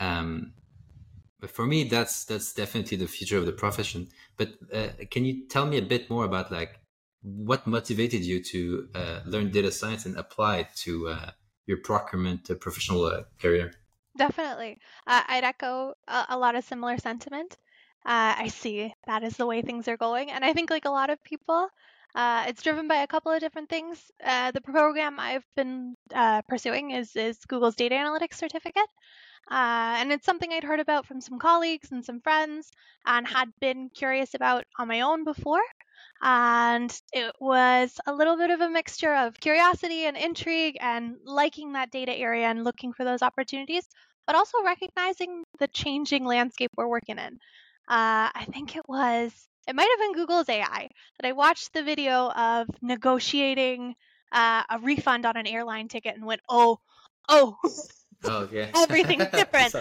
um, 0.00 0.52
but 1.40 1.50
for 1.50 1.66
me 1.66 1.84
that's 1.84 2.24
that's 2.24 2.52
definitely 2.52 2.96
the 2.96 3.08
future 3.08 3.38
of 3.38 3.46
the 3.46 3.52
profession 3.52 4.08
but 4.36 4.50
uh, 4.72 4.88
can 5.10 5.24
you 5.24 5.46
tell 5.48 5.66
me 5.66 5.78
a 5.78 5.82
bit 5.82 6.10
more 6.10 6.24
about 6.24 6.52
like 6.52 6.80
what 7.22 7.66
motivated 7.66 8.24
you 8.24 8.42
to 8.42 8.88
uh, 8.94 9.20
learn 9.26 9.50
data 9.50 9.70
science 9.70 10.06
and 10.06 10.16
apply 10.16 10.58
it 10.58 10.68
to 10.76 11.08
uh, 11.08 11.30
your 11.66 11.78
procurement 11.78 12.50
uh, 12.50 12.54
professional 12.54 13.04
uh, 13.04 13.22
career 13.40 13.72
Definitely. 14.16 14.78
Uh, 15.06 15.22
I'd 15.28 15.44
echo 15.44 15.94
a, 16.08 16.26
a 16.30 16.38
lot 16.38 16.56
of 16.56 16.64
similar 16.64 16.98
sentiment. 16.98 17.56
I 18.04 18.48
see 18.48 18.92
that 19.06 19.22
is 19.22 19.36
the 19.36 19.46
way 19.46 19.62
things 19.62 19.86
are 19.86 19.96
going. 19.96 20.30
And 20.30 20.44
I 20.44 20.54
think, 20.54 20.70
like 20.70 20.86
a 20.86 20.90
lot 20.90 21.10
of 21.10 21.22
people, 21.22 21.68
uh, 22.14 22.46
it's 22.48 22.62
driven 22.62 22.88
by 22.88 23.02
a 23.02 23.06
couple 23.06 23.30
of 23.30 23.38
different 23.38 23.68
things. 23.68 24.10
Uh, 24.24 24.50
the 24.50 24.60
program 24.60 25.20
I've 25.20 25.44
been 25.54 25.94
uh, 26.12 26.42
pursuing 26.48 26.90
is, 26.90 27.14
is 27.14 27.38
Google's 27.46 27.76
data 27.76 27.94
analytics 27.94 28.34
certificate. 28.34 28.88
And 29.50 30.10
it's 30.10 30.26
something 30.26 30.52
I'd 30.52 30.64
heard 30.64 30.80
about 30.80 31.06
from 31.06 31.20
some 31.20 31.38
colleagues 31.38 31.92
and 31.92 32.04
some 32.04 32.20
friends 32.20 32.70
and 33.06 33.26
had 33.26 33.50
been 33.60 33.90
curious 33.94 34.34
about 34.34 34.64
on 34.78 34.88
my 34.88 35.02
own 35.02 35.24
before. 35.24 35.62
And 36.20 36.92
it 37.12 37.34
was 37.40 37.98
a 38.06 38.12
little 38.12 38.36
bit 38.36 38.50
of 38.50 38.60
a 38.60 38.68
mixture 38.68 39.14
of 39.14 39.38
curiosity 39.38 40.04
and 40.04 40.16
intrigue 40.16 40.76
and 40.80 41.16
liking 41.24 41.72
that 41.72 41.90
data 41.90 42.12
area 42.12 42.46
and 42.46 42.64
looking 42.64 42.92
for 42.92 43.04
those 43.04 43.22
opportunities 43.22 43.88
but 44.28 44.36
also 44.36 44.62
recognizing 44.62 45.44
the 45.58 45.66
changing 45.68 46.22
landscape 46.22 46.70
we're 46.76 46.86
working 46.86 47.18
in. 47.18 47.40
Uh, 47.88 48.28
I 48.34 48.46
think 48.52 48.76
it 48.76 48.86
was, 48.86 49.32
it 49.66 49.74
might 49.74 49.88
have 49.90 49.98
been 50.00 50.12
Google's 50.12 50.50
AI 50.50 50.90
that 51.18 51.26
I 51.26 51.32
watched 51.32 51.72
the 51.72 51.82
video 51.82 52.30
of 52.30 52.68
negotiating 52.82 53.94
uh, 54.30 54.64
a 54.68 54.78
refund 54.80 55.24
on 55.24 55.38
an 55.38 55.46
airline 55.46 55.88
ticket 55.88 56.14
and 56.14 56.26
went, 56.26 56.42
oh, 56.46 56.78
oh, 57.30 57.56
Oh, 58.24 58.42
okay. 58.42 58.70
Everything's 58.76 59.28
different. 59.32 59.74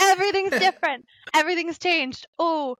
Everything's 0.00 0.50
different. 0.58 1.06
Everything's 1.32 1.78
changed. 1.78 2.26
Oh, 2.40 2.76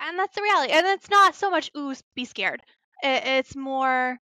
and 0.00 0.18
that's 0.18 0.34
the 0.34 0.42
reality. 0.42 0.72
And 0.72 0.86
it's 0.86 1.10
not 1.10 1.34
so 1.34 1.50
much, 1.50 1.70
ooh, 1.76 1.94
be 2.14 2.24
scared. 2.24 2.62
It's 3.02 3.56
more 3.56 4.18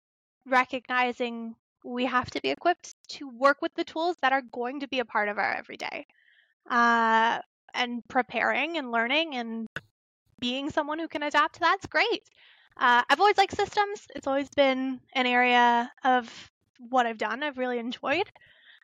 recognizing 0.45 1.55
we 1.83 2.05
have 2.05 2.29
to 2.31 2.41
be 2.41 2.49
equipped 2.49 2.95
to 3.09 3.29
work 3.29 3.61
with 3.61 3.73
the 3.75 3.83
tools 3.83 4.15
that 4.21 4.33
are 4.33 4.41
going 4.41 4.79
to 4.81 4.87
be 4.87 4.99
a 4.99 5.05
part 5.05 5.29
of 5.29 5.37
our 5.37 5.53
everyday. 5.53 6.05
Uh, 6.69 7.39
and 7.73 8.07
preparing 8.07 8.77
and 8.77 8.91
learning 8.91 9.35
and 9.35 9.67
being 10.39 10.69
someone 10.69 10.99
who 10.99 11.07
can 11.07 11.23
adapt 11.23 11.59
that's 11.59 11.85
great. 11.87 12.23
Uh, 12.77 13.03
I've 13.09 13.19
always 13.19 13.37
liked 13.37 13.55
systems. 13.55 14.07
It's 14.15 14.27
always 14.27 14.49
been 14.49 14.99
an 15.13 15.25
area 15.25 15.91
of 16.03 16.51
what 16.89 17.05
I've 17.05 17.17
done. 17.17 17.43
I've 17.43 17.57
really 17.57 17.79
enjoyed. 17.79 18.29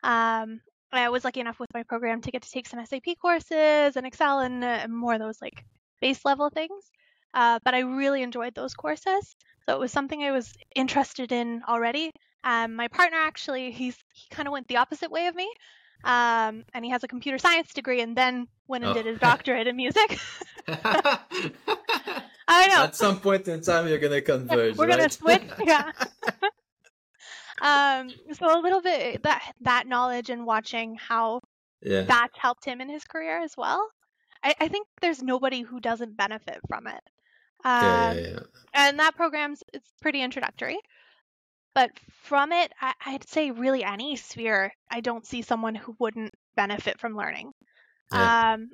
Um, 0.02 0.60
I 0.92 1.08
was 1.08 1.24
lucky 1.24 1.40
enough 1.40 1.60
with 1.60 1.72
my 1.72 1.82
program 1.84 2.20
to 2.22 2.30
get 2.30 2.42
to 2.42 2.50
take 2.50 2.66
some 2.66 2.84
SAP 2.84 3.16
courses 3.20 3.96
and 3.96 4.06
Excel 4.06 4.40
and 4.40 4.64
uh, 4.64 4.86
more 4.88 5.14
of 5.14 5.20
those 5.20 5.40
like 5.40 5.64
base 6.00 6.24
level 6.24 6.50
things. 6.50 6.90
Uh, 7.32 7.58
but 7.64 7.74
I 7.74 7.80
really 7.80 8.22
enjoyed 8.22 8.54
those 8.54 8.74
courses. 8.74 9.36
So 9.66 9.74
it 9.76 9.78
was 9.78 9.92
something 9.92 10.22
I 10.22 10.32
was 10.32 10.52
interested 10.74 11.30
in 11.32 11.62
already. 11.68 12.12
Um, 12.42 12.74
my 12.74 12.88
partner 12.88 13.18
actually, 13.18 13.70
he's 13.70 13.96
he 14.12 14.28
kind 14.30 14.48
of 14.48 14.52
went 14.52 14.66
the 14.68 14.78
opposite 14.78 15.10
way 15.10 15.26
of 15.26 15.34
me. 15.34 15.48
Um, 16.02 16.64
and 16.72 16.82
he 16.82 16.90
has 16.90 17.04
a 17.04 17.08
computer 17.08 17.36
science 17.36 17.74
degree 17.74 18.00
and 18.00 18.16
then 18.16 18.48
went 18.66 18.84
and 18.84 18.92
Oh. 18.92 18.94
did 18.94 19.06
his 19.06 19.18
doctorate 19.28 19.66
in 19.66 19.76
music. 19.76 20.18
I 20.68 22.66
know. 22.68 22.84
At 22.84 22.96
some 22.96 23.20
point 23.20 23.46
in 23.48 23.60
time, 23.60 23.86
you're 23.86 23.98
gonna 23.98 24.22
converge. 24.22 24.76
we're 24.76 24.88
gonna 24.88 25.10
switch, 25.10 25.42
yeah. 25.62 25.92
um, 27.60 28.10
so 28.32 28.58
a 28.58 28.60
little 28.60 28.80
bit 28.80 29.22
that 29.22 29.54
that 29.60 29.86
knowledge 29.86 30.30
and 30.30 30.46
watching 30.46 30.96
how 30.96 31.40
yeah. 31.82 32.02
that's 32.02 32.36
helped 32.36 32.64
him 32.64 32.80
in 32.80 32.88
his 32.88 33.04
career 33.04 33.40
as 33.40 33.56
well. 33.56 33.86
I, 34.42 34.54
I 34.60 34.68
think 34.68 34.86
there's 35.00 35.22
nobody 35.22 35.62
who 35.62 35.80
doesn't 35.80 36.16
benefit 36.16 36.58
from 36.68 36.86
it. 36.86 37.02
Um, 37.64 37.82
yeah, 37.82 38.12
yeah, 38.14 38.20
yeah. 38.20 38.38
and 38.72 38.98
that 38.98 39.16
program's 39.16 39.62
it's 39.72 39.92
pretty 40.00 40.22
introductory. 40.22 40.78
But 41.74 41.90
from 42.22 42.52
it, 42.52 42.72
I, 42.80 42.94
I'd 43.06 43.28
say 43.28 43.52
really 43.52 43.84
any 43.84 44.16
sphere, 44.16 44.72
I 44.90 45.00
don't 45.00 45.26
see 45.26 45.42
someone 45.42 45.76
who 45.76 45.94
wouldn't 46.00 46.34
benefit 46.56 46.98
from 46.98 47.16
learning. 47.16 47.52
Um, 48.10 48.70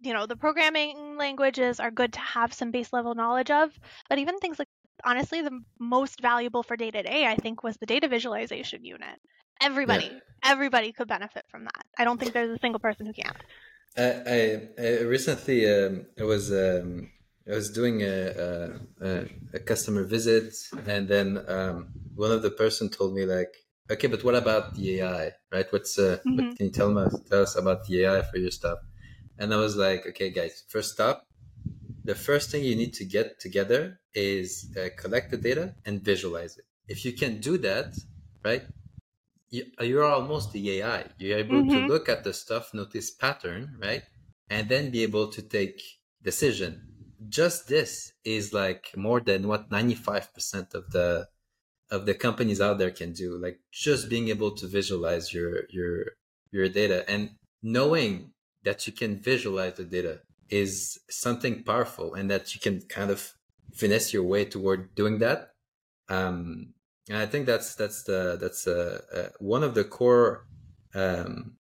you 0.00 0.12
know, 0.12 0.26
the 0.26 0.36
programming 0.36 1.16
languages 1.18 1.80
are 1.80 1.90
good 1.90 2.12
to 2.12 2.20
have 2.20 2.52
some 2.52 2.70
base 2.70 2.92
level 2.92 3.16
knowledge 3.16 3.50
of, 3.50 3.70
but 4.08 4.18
even 4.18 4.38
things 4.38 4.60
like 4.60 4.68
honestly, 5.04 5.42
the 5.42 5.60
most 5.78 6.20
valuable 6.20 6.62
for 6.62 6.76
day 6.76 6.90
to 6.90 7.02
day, 7.02 7.26
I 7.26 7.36
think, 7.36 7.62
was 7.62 7.76
the 7.76 7.86
data 7.86 8.08
visualization 8.08 8.84
unit. 8.84 9.18
Everybody, 9.60 10.10
everybody 10.44 10.92
could 10.92 11.08
benefit 11.08 11.44
from 11.50 11.64
that. 11.64 11.84
I 11.98 12.04
don't 12.04 12.18
think 12.18 12.32
there's 12.32 12.50
a 12.50 12.58
single 12.58 12.80
person 12.80 13.06
who 13.06 13.12
can't. 13.12 13.36
I, 13.96 14.02
I, 14.02 14.60
I 14.78 15.00
recently 15.02 15.70
um, 15.70 16.06
I 16.18 16.24
was 16.24 16.50
um, 16.52 17.10
I 17.48 17.54
was 17.54 17.70
doing 17.70 18.02
a, 18.02 18.78
a, 19.00 19.26
a, 19.52 19.58
customer 19.60 20.02
visit, 20.04 20.54
and 20.86 21.06
then 21.06 21.44
um, 21.48 21.88
one 22.14 22.32
of 22.32 22.42
the 22.42 22.50
person 22.50 22.88
told 22.88 23.14
me 23.14 23.24
like, 23.26 23.54
okay, 23.90 24.06
but 24.08 24.24
what 24.24 24.34
about 24.34 24.74
the 24.74 25.00
AI, 25.00 25.32
right? 25.52 25.66
What's 25.72 25.98
uh, 25.98 26.18
what 26.32 26.44
Mhm. 26.44 26.56
can 26.56 26.66
you 26.66 26.72
tell 26.72 26.96
us 26.98 27.14
tell 27.30 27.42
us 27.42 27.56
about 27.56 27.84
the 27.84 28.04
AI 28.04 28.22
for 28.22 28.38
your 28.38 28.50
stuff? 28.50 28.78
And 29.38 29.52
I 29.54 29.56
was 29.58 29.76
like, 29.76 30.06
okay, 30.08 30.30
guys, 30.30 30.64
first 30.68 30.92
stop. 30.92 31.26
the 32.04 32.14
first 32.14 32.50
thing 32.50 32.64
you 32.64 32.76
need 32.76 32.94
to 32.94 33.04
get 33.04 33.40
together 33.40 34.00
is 34.14 34.70
uh, 34.76 34.88
collect 34.96 35.30
the 35.30 35.36
data 35.38 35.74
and 35.86 36.02
visualize 36.02 36.56
it. 36.58 36.66
If 36.88 37.04
you 37.04 37.12
can 37.12 37.40
do 37.40 37.58
that, 37.58 37.96
right, 38.44 38.64
you're 39.80 40.04
almost 40.04 40.52
the 40.52 40.80
AI. 40.80 41.10
You're 41.18 41.38
able 41.38 41.64
to 41.68 41.78
Mhm. 41.78 41.86
look 41.90 42.08
at 42.08 42.24
the 42.24 42.32
stuff, 42.32 42.74
notice 42.74 43.10
pattern, 43.10 43.76
right, 43.80 44.02
and 44.50 44.68
then 44.68 44.90
be 44.90 45.02
able 45.02 45.28
to 45.28 45.42
take 45.42 45.80
decision. 46.22 46.82
Just 47.28 47.68
this 47.68 48.12
is 48.24 48.52
like 48.52 48.96
more 48.96 49.20
than 49.20 49.48
what 49.48 49.70
95% 49.70 50.74
of 50.74 50.90
the 50.90 51.28
of 51.90 52.06
the 52.06 52.14
companies 52.14 52.60
out 52.60 52.78
there 52.78 52.90
can 52.90 53.12
do. 53.12 53.38
Like 53.38 53.60
just 53.72 54.08
being 54.08 54.28
able 54.28 54.52
to 54.56 54.66
visualize 54.66 55.32
your 55.32 55.64
your 55.70 56.06
your 56.50 56.68
data 56.68 57.08
and 57.08 57.36
knowing 57.62 58.32
that 58.62 58.86
you 58.86 58.92
can 58.92 59.20
visualize 59.20 59.74
the 59.74 59.84
data 59.84 60.22
is 60.48 60.98
something 61.10 61.62
powerful 61.64 62.14
and 62.14 62.30
that 62.30 62.54
you 62.54 62.60
can 62.60 62.80
kind 62.82 63.10
of 63.10 63.34
finesse 63.74 64.12
your 64.12 64.22
way 64.24 64.44
toward 64.44 64.94
doing 64.94 65.18
that. 65.18 65.50
Um, 66.08 66.74
and 67.08 67.18
I 67.18 67.26
think 67.26 67.46
that's 67.46 67.74
that's 67.74 68.04
the 68.04 68.36
that's 68.40 68.66
uh, 68.66 69.02
uh, 69.12 69.28
one 69.38 69.62
of 69.62 69.74
the 69.74 69.84
core 69.84 70.48
um, 70.94 71.58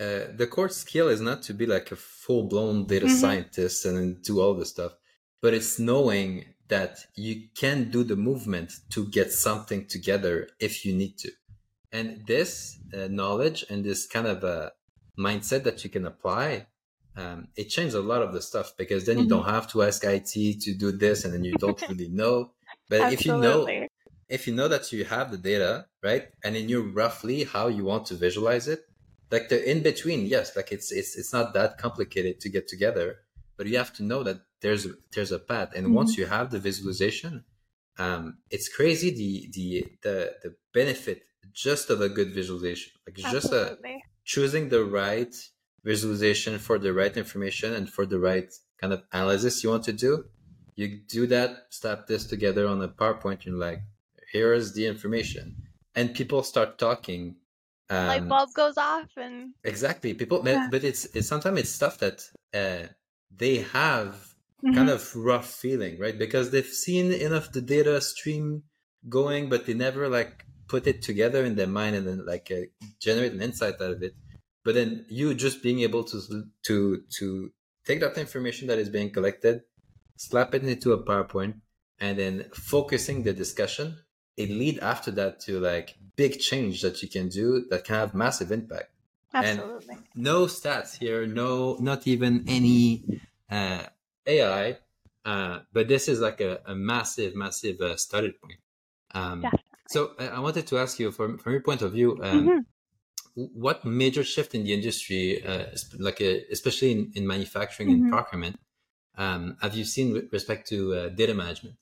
uh, 0.00 0.26
the 0.34 0.46
core 0.50 0.68
skill 0.68 1.08
is 1.08 1.20
not 1.20 1.42
to 1.42 1.54
be 1.54 1.66
like 1.66 1.92
a 1.92 1.96
full 1.96 2.48
blown 2.48 2.86
data 2.86 3.08
Mhm. 3.08 3.08
scientist 3.08 3.84
and 3.84 4.22
do 4.22 4.40
all 4.40 4.54
the 4.54 4.64
stuff, 4.64 4.92
but 5.42 5.52
it's 5.54 5.78
knowing 5.78 6.54
that 6.68 6.98
you 7.14 7.48
can 7.54 7.90
do 7.90 8.02
the 8.02 8.16
movement 8.16 8.72
to 8.90 9.06
get 9.08 9.30
something 9.30 9.86
together 9.86 10.48
if 10.58 10.84
you 10.86 10.94
need 10.94 11.18
to. 11.18 11.30
And 11.92 12.26
this 12.26 12.80
uh, 12.94 13.08
knowledge 13.08 13.64
and 13.70 13.84
this 13.84 14.06
kind 14.06 14.26
of 14.26 14.44
uh, 14.44 14.70
mindset 15.18 15.64
that 15.64 15.84
you 15.84 15.90
can 15.90 16.06
apply, 16.06 16.68
um, 17.16 17.48
it 17.56 17.66
changes 17.70 17.94
a 17.94 18.02
lot 18.02 18.22
of 18.22 18.32
the 18.32 18.42
stuff 18.42 18.76
because 18.78 19.06
then 19.06 19.18
you 19.18 19.26
Mhm. 19.26 19.28
don't 19.28 19.46
have 19.48 19.70
to 19.72 19.82
ask 19.82 20.04
IT 20.04 20.58
to 20.60 20.74
do 20.74 20.92
this 20.92 21.24
and 21.24 21.34
then 21.34 21.44
you 21.44 21.58
don't 21.58 21.86
really 21.88 22.08
know. 22.08 22.54
But 22.88 23.10
if 23.10 23.26
you 23.26 23.34
know. 23.38 23.78
If 24.36 24.46
you 24.46 24.54
know 24.54 24.68
that 24.68 24.92
you 24.92 25.04
have 25.04 25.30
the 25.30 25.42
data, 25.52 25.86
right, 26.02 26.24
and 26.44 26.56
you 26.56 26.62
you 26.72 26.80
roughly 27.02 27.38
how 27.44 27.66
you 27.76 27.84
want 27.84 28.04
to 28.06 28.14
visualize 28.26 28.66
it, 28.74 28.80
like 29.30 29.46
the 29.50 29.58
in 29.72 29.82
between, 29.90 30.20
yes, 30.26 30.56
like 30.56 30.70
it's 30.76 30.90
it's 31.00 31.12
it's 31.20 31.32
not 31.32 31.54
that 31.54 31.78
complicated 31.84 32.40
to 32.40 32.48
get 32.56 32.66
together, 32.74 33.08
but 33.56 33.66
you 33.66 33.76
have 33.82 33.92
to 33.98 34.02
know 34.10 34.22
that 34.28 34.38
there's 34.62 34.86
there's 35.12 35.32
a 35.32 35.38
path, 35.50 35.70
and 35.76 35.94
once 36.00 36.16
you 36.18 36.26
have 36.26 36.50
the 36.50 36.58
visualization, 36.68 37.44
um, 37.98 38.38
it's 38.50 38.68
crazy 38.78 39.10
the 39.22 39.32
the 39.56 39.68
the 40.06 40.16
the 40.42 40.50
benefit 40.72 41.18
just 41.52 41.90
of 41.90 42.00
a 42.00 42.08
good 42.08 42.30
visualization, 42.32 42.92
like 43.06 43.16
just 43.36 43.52
a 43.52 43.78
choosing 44.24 44.68
the 44.68 44.84
right 44.84 45.34
visualization 45.84 46.58
for 46.58 46.78
the 46.78 46.92
right 46.92 47.16
information 47.16 47.72
and 47.74 47.90
for 47.90 48.06
the 48.06 48.18
right 48.18 48.50
kind 48.80 48.92
of 48.92 49.02
analysis 49.12 49.62
you 49.62 49.70
want 49.70 49.84
to 49.84 49.92
do. 49.92 50.24
You 50.74 51.00
do 51.06 51.26
that, 51.26 51.50
slap 51.70 52.06
this 52.06 52.26
together 52.26 52.66
on 52.66 52.80
a 52.80 52.88
PowerPoint, 52.88 53.46
and 53.46 53.58
like, 53.58 53.82
here's 54.32 54.72
the 54.74 54.86
information, 54.86 55.56
and 55.94 56.14
people 56.14 56.42
start 56.42 56.78
talking. 56.78 57.36
Um, 57.90 58.06
Light 58.06 58.28
bulb 58.28 58.50
goes 58.54 58.76
off 58.78 59.10
and 59.16 59.52
Exactly, 59.64 60.14
people, 60.14 60.42
but- 60.42 60.50
Yeah. 60.54 60.68
but 60.70 60.82
it's 60.84 61.04
it's 61.16 61.28
sometimes 61.28 61.58
it's 61.60 61.70
stuff 61.80 61.98
that 61.98 62.18
uh, 62.54 62.86
they 63.42 63.56
have 63.80 64.34
Mhm. 64.64 64.74
kind 64.76 64.90
of 64.90 65.02
rough 65.16 65.48
feeling, 65.64 65.98
right? 65.98 66.18
Because 66.18 66.50
they've 66.50 66.74
seen 66.86 67.12
enough 67.12 67.52
the 67.52 67.60
data 67.60 68.00
stream 68.00 68.62
going, 69.08 69.48
but 69.52 69.66
they 69.66 69.74
never 69.74 70.08
like 70.08 70.34
put 70.68 70.86
it 70.86 71.02
together 71.02 71.44
in 71.44 71.54
their 71.56 71.66
mind 71.80 71.96
and 71.96 72.06
then 72.06 72.20
like 72.24 72.46
uh, 72.50 72.62
generate 73.00 73.32
an 73.32 73.42
insight 73.42 73.74
out 73.80 73.90
of 73.96 74.02
it. 74.02 74.14
But 74.64 74.74
then 74.78 75.04
you 75.08 75.34
just 75.34 75.62
being 75.62 75.80
able 75.80 76.04
to 76.04 76.18
to 76.68 76.76
to 77.18 77.26
take 77.84 78.00
that 78.00 78.16
information 78.16 78.68
that 78.68 78.78
is 78.78 78.88
being 78.88 79.10
collected, 79.12 79.62
slap 80.16 80.54
it 80.54 80.62
into 80.64 80.92
a 80.92 81.02
PowerPoint, 81.08 81.54
and 81.98 82.16
then 82.18 82.34
focusing 82.54 83.24
the 83.24 83.32
discussion, 83.32 83.98
it 84.36 84.50
lead 84.50 84.78
after 84.80 85.10
that 85.10 85.40
to 85.40 85.60
like 85.60 85.96
big 86.16 86.38
change 86.40 86.82
that 86.82 87.02
you 87.02 87.08
can 87.08 87.28
do 87.28 87.66
that 87.70 87.84
can 87.84 87.96
have 87.96 88.14
massive 88.14 88.50
impact 88.52 88.90
and- 89.40 89.64
absolutely. 89.64 89.98
no 90.14 90.46
stats 90.46 90.98
here 90.98 91.26
no 91.26 91.76
not 91.80 92.06
even 92.06 92.44
any 92.46 93.04
uh, 93.50 93.86
ai 94.26 94.78
uh, 95.24 95.60
but 95.72 95.88
this 95.88 96.08
is 96.08 96.20
like 96.20 96.40
a, 96.40 96.60
a 96.66 96.74
massive 96.74 97.34
massive 97.34 97.80
uh, 97.80 97.96
starting 97.96 98.32
point 98.42 98.58
um, 99.14 99.40
Definitely. 99.42 99.68
so 99.86 100.14
I, 100.18 100.28
I 100.28 100.40
wanted 100.40 100.66
to 100.68 100.78
ask 100.78 100.98
you 100.98 101.10
from, 101.12 101.38
from 101.38 101.52
your 101.52 101.62
point 101.62 101.82
of 101.82 101.92
view 101.92 102.22
um, 102.22 102.52
Mhm. 102.52 102.66
what 103.34 103.84
major 103.84 104.24
shift 104.24 104.54
in 104.54 104.64
the 104.64 104.72
industry 104.74 105.44
uh, 105.44 105.66
like 105.98 106.20
uh, 106.20 106.36
especially 106.50 106.92
in, 106.92 107.12
in 107.14 107.26
manufacturing 107.26 107.90
and 107.92 108.06
Mhm. 108.06 108.08
procurement 108.08 108.58
um, 109.16 109.56
have 109.62 109.74
you 109.76 109.84
seen 109.84 110.12
with 110.12 110.32
respect 110.32 110.68
to 110.68 110.94
uh, 110.94 111.08
data 111.10 111.34
management 111.34 111.76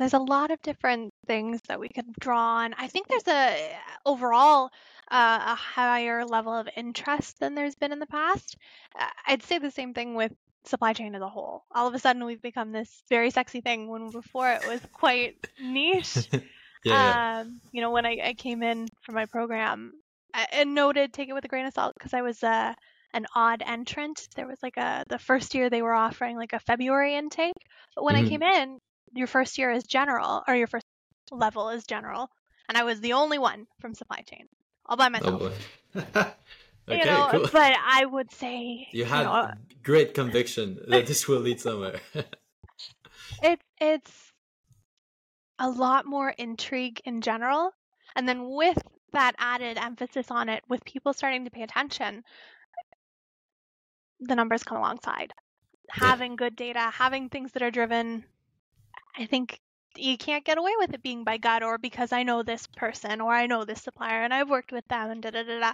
There's 0.00 0.14
a 0.14 0.18
lot 0.18 0.50
of 0.50 0.60
different 0.62 1.14
things 1.28 1.60
that 1.68 1.80
we 1.80 1.88
could 1.88 2.12
draw 2.20 2.56
on. 2.58 2.74
I 2.74 2.88
think 2.88 3.06
there's 3.08 3.28
a 3.28 3.78
overall 4.04 4.70
uh, 5.10 5.40
a 5.52 5.54
higher 5.54 6.24
level 6.24 6.54
of 6.54 6.68
interest 6.76 7.38
than 7.40 7.54
there's 7.54 7.76
been 7.76 7.92
in 7.92 8.00
the 8.00 8.06
past. 8.06 8.56
Uh, 8.98 9.06
I'd 9.28 9.44
say 9.44 9.58
the 9.58 9.70
same 9.70 9.94
thing 9.94 10.14
with 10.16 10.32
supply 10.64 10.94
chain 10.94 11.14
as 11.14 11.22
a 11.22 11.28
whole. 11.28 11.64
All 11.72 11.88
of 11.88 11.94
a 11.94 12.00
sudden, 12.00 12.24
we've 12.24 12.42
become 12.42 12.72
this 12.72 13.02
very 13.10 13.30
sexy 13.30 13.60
thing 13.60 13.88
when 13.88 14.10
before 14.10 14.50
it 14.52 14.64
was 14.64 14.80
quite 14.92 15.36
niche. 15.60 16.28
yeah. 16.84 17.20
Um, 17.42 17.60
you 17.72 17.82
know, 17.82 17.90
when 17.90 18.06
I, 18.06 18.18
I 18.24 18.34
came 18.34 18.62
in 18.62 18.88
for 19.02 19.12
my 19.12 19.26
program, 19.26 19.92
and 20.52 20.74
noted, 20.74 21.12
take 21.12 21.28
it 21.28 21.34
with 21.34 21.44
a 21.44 21.48
grain 21.48 21.66
of 21.66 21.74
salt 21.74 21.94
because 21.94 22.14
I 22.14 22.22
was 22.22 22.42
uh, 22.42 22.74
an 23.12 23.26
odd 23.34 23.62
entrant. 23.66 24.28
There 24.36 24.46
was 24.46 24.62
like 24.62 24.76
a 24.76 25.04
the 25.08 25.18
first 25.18 25.54
year 25.54 25.70
they 25.70 25.82
were 25.82 25.94
offering 25.94 26.36
like 26.36 26.52
a 26.52 26.60
February 26.60 27.16
intake, 27.16 27.54
but 27.94 28.04
when 28.04 28.16
Mhm. 28.16 28.26
I 28.26 28.28
came 28.28 28.42
in, 28.42 28.78
your 29.14 29.26
first 29.26 29.58
year 29.58 29.70
as 29.70 29.84
general 29.84 30.42
or 30.46 30.54
your 30.54 30.66
first 30.66 30.86
level 31.30 31.68
as 31.68 31.84
general, 31.84 32.30
and 32.68 32.76
I 32.76 32.84
was 32.84 33.00
the 33.00 33.14
only 33.14 33.38
one 33.38 33.66
from 33.80 33.94
supply 33.94 34.22
chain, 34.22 34.48
all 34.86 34.96
by 34.96 35.06
Oh 35.06 35.10
myself. 35.10 35.40
boy. 35.40 35.52
okay, 35.96 36.98
you 36.98 37.04
know, 37.04 37.28
cool. 37.30 37.48
but 37.52 37.74
I 37.84 38.04
would 38.04 38.30
say 38.32 38.88
you 38.92 39.04
had 39.04 39.24
know, 39.24 39.32
uh 39.32 39.54
great 39.82 40.14
conviction 40.14 40.78
that 40.88 41.06
this 41.06 41.26
will 41.26 41.40
lead 41.40 41.60
somewhere. 41.60 42.00
it 43.42 43.60
it's 43.80 44.32
a 45.58 45.68
lot 45.68 46.06
more 46.06 46.30
intrigue 46.30 47.00
in 47.04 47.20
general, 47.20 47.72
and 48.16 48.28
then 48.28 48.48
with 48.48 48.78
that 49.12 49.34
added 49.38 49.76
emphasis 49.78 50.30
on 50.30 50.48
it, 50.48 50.62
with 50.68 50.84
people 50.84 51.12
starting 51.12 51.44
to 51.44 51.50
pay 51.50 51.62
attention, 51.62 52.22
the 54.20 54.34
numbers 54.36 54.62
come 54.62 54.78
alongside. 54.78 55.32
Having 55.90 56.36
good 56.36 56.54
data, 56.54 56.90
having 56.92 57.28
things 57.28 57.52
that 57.52 57.62
are 57.62 57.70
driven, 57.70 58.24
I 59.16 59.26
think 59.26 59.60
you 59.96 60.16
can't 60.16 60.44
get 60.44 60.58
away 60.58 60.72
with 60.78 60.94
it 60.94 61.02
being 61.02 61.24
by 61.24 61.36
God 61.36 61.62
or 61.62 61.78
because 61.78 62.12
I 62.12 62.22
know 62.22 62.42
this 62.42 62.66
person 62.76 63.20
or 63.20 63.32
I 63.32 63.46
know 63.46 63.64
this 63.64 63.82
supplier 63.82 64.22
and 64.22 64.32
I've 64.32 64.48
worked 64.48 64.72
with 64.72 64.86
them 64.88 65.10
and 65.10 65.22
da 65.22 65.30
da 65.30 65.42
da 65.42 65.58
da. 65.58 65.72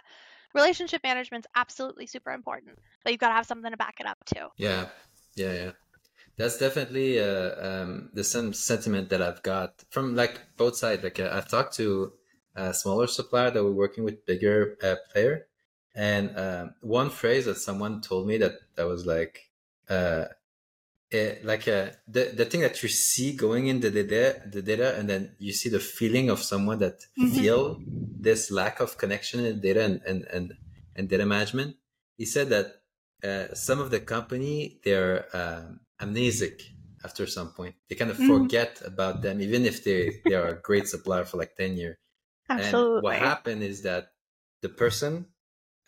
Relationship 0.55 1.03
management's 1.05 1.47
absolutely 1.55 2.07
super 2.07 2.31
important, 2.31 2.79
but 3.05 3.13
you've 3.13 3.21
got 3.21 3.29
to 3.29 3.35
have 3.35 3.47
something 3.47 3.71
to 3.71 3.77
back 3.77 3.97
it 4.01 4.07
up 4.07 4.19
too. 4.25 4.47
yeah, 4.57 4.87
yeah, 5.35 5.53
yeah. 5.53 5.71
That's 6.37 6.59
definitely 6.59 7.19
uh, 7.19 7.51
um, 7.67 8.11
the 8.13 8.25
same 8.25 8.53
sentiment 8.53 9.09
that 9.09 9.23
I've 9.23 9.43
got 9.43 9.85
from 9.91 10.15
like 10.15 10.41
both 10.57 10.77
sides. 10.77 11.03
Like 11.03 11.19
uh, 11.19 11.31
I've 11.33 11.49
talked 11.49 11.75
to 11.77 12.13
a 12.55 12.75
smaller 12.75 13.07
supplier 13.07 13.51
that 13.51 13.65
we're 13.65 13.71
working 13.71 14.05
with 14.05 14.27
bigger 14.27 14.77
uh, 14.83 14.97
player, 15.13 15.47
and 15.95 16.39
um, 16.39 16.75
one 16.83 17.09
phrase 17.09 17.47
that 17.47 17.57
someone 17.57 18.03
told 18.03 18.27
me 18.27 18.37
that 18.39 18.53
that 18.77 18.87
was 18.87 19.07
like, 19.07 19.51
uh, 19.89 20.27
it, 21.17 21.45
like 21.45 21.67
uh, 21.69 21.91
the 22.07 22.25
the 22.41 22.45
thing 22.45 22.61
that 22.63 22.83
you 22.83 22.89
see 22.89 23.35
going 23.37 23.67
in 23.69 23.81
the 23.81 23.91
data, 23.91 24.43
the 24.57 24.63
data, 24.63 24.97
and 24.99 25.09
then 25.11 25.23
you 25.39 25.53
see 25.53 25.69
the 25.71 25.81
feeling 25.81 26.31
of 26.31 26.39
someone 26.53 26.79
that 26.81 26.99
Mhm. 27.19 27.37
feel 27.37 27.63
this 28.19 28.51
lack 28.51 28.81
of 28.81 28.99
connection 28.99 29.39
in 29.45 29.61
data 29.61 29.83
and 29.85 30.03
and 30.11 30.21
and, 30.37 30.47
and 30.97 31.09
data 31.09 31.27
management. 31.27 31.77
He 32.17 32.27
said 32.27 32.49
that 32.51 32.67
uh, 33.29 33.55
some 33.55 33.81
of 33.81 33.91
the 33.91 34.01
company 34.01 34.81
they're 34.85 35.27
um, 35.37 35.81
amnesic 36.01 36.57
after 37.05 37.27
some 37.27 37.51
point. 37.53 37.75
They 37.89 37.95
kind 37.97 38.11
of 38.11 38.19
Mhm. 38.19 38.27
forget 38.27 38.83
about 38.85 39.23
them, 39.23 39.41
even 39.41 39.65
if 39.65 39.85
they 39.85 40.23
they 40.27 40.35
are 40.35 40.49
a 40.49 40.61
great 40.61 40.87
supplier 40.89 41.25
for 41.25 41.37
like 41.39 41.57
ten 41.57 41.77
years. 41.77 41.97
Absolutely. 42.49 43.03
And 43.03 43.03
what 43.03 43.17
happened 43.17 43.63
is 43.63 43.83
that 43.83 44.13
the 44.63 44.69
person 44.69 45.27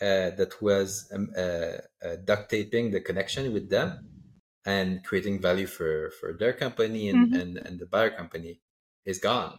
uh, 0.00 0.30
that 0.38 0.54
was 0.62 1.10
um, 1.14 1.30
uh, 1.36 1.78
uh, 2.04 2.16
duct 2.24 2.50
taping 2.50 2.90
the 2.90 3.00
connection 3.00 3.52
with 3.52 3.70
them 3.70 4.17
and 4.72 4.88
creating 5.08 5.36
value 5.48 5.66
for, 5.76 6.10
for 6.18 6.28
their 6.40 6.52
company 6.64 7.02
and, 7.12 7.22
Mhm. 7.32 7.40
and, 7.40 7.50
and 7.66 7.74
the 7.80 7.86
buyer 7.94 8.10
company 8.20 8.52
is 9.12 9.18
gone. 9.30 9.54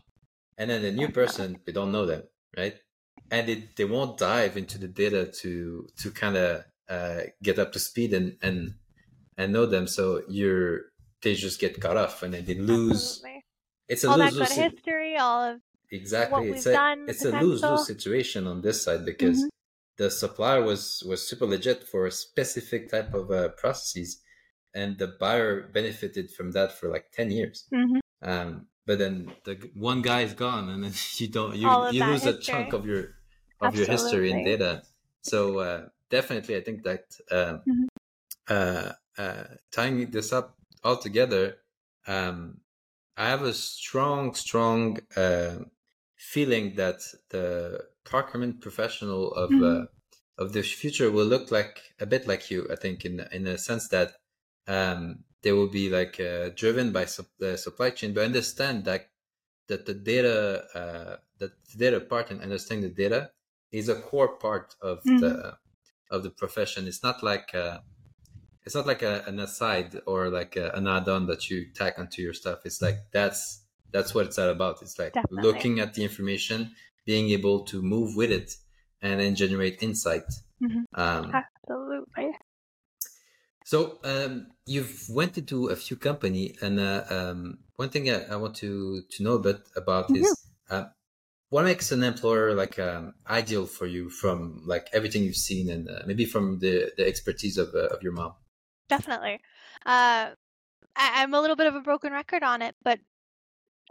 And 0.57 0.69
then 0.69 0.81
the 0.83 0.91
new 1.01 1.09
person, 1.21 1.47
they 1.65 1.73
don't 1.77 1.91
know 1.97 2.05
them, 2.13 2.23
right? 2.61 2.77
And 3.31 3.49
it, 3.53 3.61
they 3.77 3.85
won't 3.95 4.17
dive 4.17 4.53
into 4.61 4.77
the 4.83 4.87
data 5.03 5.21
to 5.41 5.51
to 6.01 6.07
kind 6.23 6.37
of 6.45 6.51
uh, 6.95 7.21
get 7.47 7.59
up 7.63 7.71
to 7.73 7.79
speed 7.89 8.11
and, 8.19 8.29
and 8.47 8.59
and 9.37 9.53
know 9.53 9.65
them. 9.65 9.87
So 9.87 10.03
you're 10.39 10.73
they 11.23 11.33
just 11.35 11.59
get 11.59 11.79
cut 11.85 11.97
off 11.97 12.23
and 12.23 12.33
then 12.33 12.45
they 12.45 12.55
lose. 12.55 13.03
Absolutely. 13.03 13.37
It's 13.91 14.03
a 14.03 14.09
all 14.09 14.17
lose 14.23 14.33
good 14.33 14.51
lose. 14.57 14.65
history, 14.65 15.17
all 15.17 15.41
of 15.51 15.61
Exactly. 15.91 16.49
It's 16.51 16.65
a 16.67 16.73
done, 16.73 16.99
it's 17.11 17.25
a 17.25 17.31
lose 17.31 17.61
lose 17.63 17.85
situation 17.87 18.41
on 18.47 18.61
this 18.61 18.83
side 18.85 19.05
because 19.05 19.39
Mhm. 19.43 19.49
the 19.97 20.09
supplier 20.11 20.61
was 20.63 21.03
was 21.11 21.27
super 21.27 21.45
legit 21.55 21.79
for 21.91 22.05
a 22.05 22.11
specific 22.11 22.89
type 22.89 23.13
of 23.13 23.31
uh, 23.31 23.49
processes, 23.61 24.21
and 24.73 24.97
the 24.97 25.07
buyer 25.07 25.67
benefited 25.69 26.31
from 26.31 26.51
that 26.51 26.71
for 26.73 26.89
like 26.89 27.11
ten 27.11 27.31
years. 27.31 27.71
Mhm. 27.71 27.99
Um, 28.21 28.67
but 28.85 28.99
then 28.99 29.35
the 29.45 29.71
one 29.75 30.01
guy 30.01 30.21
is 30.21 30.33
gone, 30.33 30.69
and 30.69 30.83
then 30.83 30.93
you 31.17 31.27
don't 31.29 31.55
you 31.55 31.69
you 31.89 32.03
lose 32.03 32.25
a 32.25 32.39
chunk 32.39 32.73
of 32.73 32.85
your 32.85 33.15
of 33.61 33.75
your 33.75 33.87
history 33.87 34.31
and 34.31 34.43
data. 34.43 34.83
So 35.21 35.59
uh, 35.59 35.89
definitely, 36.09 36.55
I 36.57 36.61
think 36.61 36.83
that 36.83 37.17
um, 37.31 37.63
Mhm. 37.65 37.87
uh, 38.47 38.93
uh, 39.17 39.43
tying 39.71 40.09
this 40.11 40.33
up 40.33 40.57
all 40.83 40.97
together, 40.97 41.57
um, 42.07 42.61
I 43.17 43.29
have 43.29 43.43
a 43.43 43.53
strong, 43.53 44.33
strong 44.35 44.99
uh, 45.15 45.65
feeling 46.17 46.75
that 46.75 47.01
the 47.29 47.89
procurement 48.05 48.61
professional 48.61 49.33
of 49.33 49.59
uh, 49.61 49.81
Mhm. 49.81 49.87
of 50.37 50.53
the 50.53 50.63
future 50.63 51.11
will 51.11 51.25
look 51.25 51.51
like 51.51 51.93
a 51.99 52.05
bit 52.05 52.27
like 52.27 52.51
you. 52.51 52.67
I 52.71 52.75
think 52.75 53.05
in 53.05 53.21
in 53.31 53.47
a 53.47 53.57
sense 53.57 53.89
that 53.89 54.17
um, 54.69 55.25
they 55.43 55.53
will 55.53 55.69
be 55.69 55.89
like 55.89 56.19
uh, 56.19 56.49
driven 56.55 56.93
by 56.93 57.05
sup- 57.05 57.37
the 57.39 57.57
supply 57.57 57.91
chain, 57.91 58.13
but 58.13 58.25
understand 58.25 58.85
that 58.85 59.11
that 59.67 59.85
the 59.85 59.95
data 59.95 60.65
uh, 60.75 61.17
that 61.39 61.51
the 61.71 61.77
data 61.77 61.99
part 62.01 62.31
and 62.31 62.41
understanding 62.41 62.89
the 62.89 62.95
data 63.03 63.31
is 63.71 63.89
a 63.89 64.01
core 64.01 64.37
part 64.37 64.75
of 64.81 65.03
the 65.19 65.57
of 66.11 66.23
the 66.23 66.31
profession. 66.31 66.87
It's 66.87 67.03
not 67.03 67.23
like 67.23 67.55
uh, 67.55 67.79
it's 68.65 68.75
not 68.75 68.87
like 68.87 69.01
a, 69.01 69.23
an 69.27 69.39
aside 69.39 69.99
or 70.05 70.29
like 70.29 70.55
a, 70.55 70.71
an 70.71 70.87
add-on 70.87 71.27
that 71.27 71.49
you 71.49 71.71
tack 71.73 71.97
onto 71.99 72.21
your 72.21 72.33
stuff. 72.33 72.59
It's 72.65 72.81
like 72.81 72.97
that's 73.11 73.65
that's 73.91 74.13
what 74.13 74.27
it's 74.27 74.39
all 74.39 74.49
about. 74.49 74.81
It's 74.81 74.99
like 74.99 75.13
Definitely. 75.13 75.43
looking 75.43 75.79
at 75.79 75.93
the 75.93 76.03
information, 76.03 76.75
being 77.05 77.29
able 77.31 77.63
to 77.65 77.81
move 77.81 78.15
with 78.15 78.31
it, 78.31 78.55
and 79.01 79.19
then 79.19 79.35
generate 79.35 79.81
insight. 79.81 80.25
Mhm. 80.61 80.85
Um, 80.93 81.31
Absolutely. 81.33 82.28
So 83.69 83.99
um, 84.03 84.47
you've 84.65 85.07
went 85.09 85.37
into 85.37 85.67
a 85.67 85.75
few 85.75 85.95
company, 85.95 86.55
and 86.59 86.79
uh, 86.79 87.03
um, 87.11 87.59
one 87.75 87.89
thing 87.89 88.09
I, 88.09 88.23
I 88.23 88.35
want 88.35 88.55
to 88.63 89.03
to 89.11 89.23
know 89.23 89.33
a 89.33 89.39
bit 89.39 89.61
about 89.75 90.09
is 90.09 90.47
uh, 90.71 90.85
what 91.49 91.65
makes 91.65 91.91
an 91.91 92.01
employer 92.03 92.55
like 92.55 92.79
um, 92.79 93.13
ideal 93.29 93.67
for 93.67 93.85
you 93.85 94.09
from 94.09 94.63
like 94.65 94.87
everything 94.91 95.21
you've 95.21 95.35
seen, 95.35 95.69
and 95.69 95.87
uh, 95.87 96.01
maybe 96.07 96.25
from 96.25 96.57
the 96.57 96.91
the 96.97 97.05
expertise 97.05 97.59
of 97.59 97.75
uh, 97.75 97.93
of 97.93 98.01
your 98.01 98.11
mom. 98.11 98.33
Definitely. 98.87 99.35
Uh, 99.85 100.33
I, 100.95 101.21
I'm 101.21 101.35
a 101.35 101.39
little 101.39 101.55
bit 101.55 101.67
of 101.67 101.75
a 101.75 101.81
broken 101.81 102.11
record 102.11 102.41
on 102.41 102.63
it, 102.63 102.75
but 102.81 102.99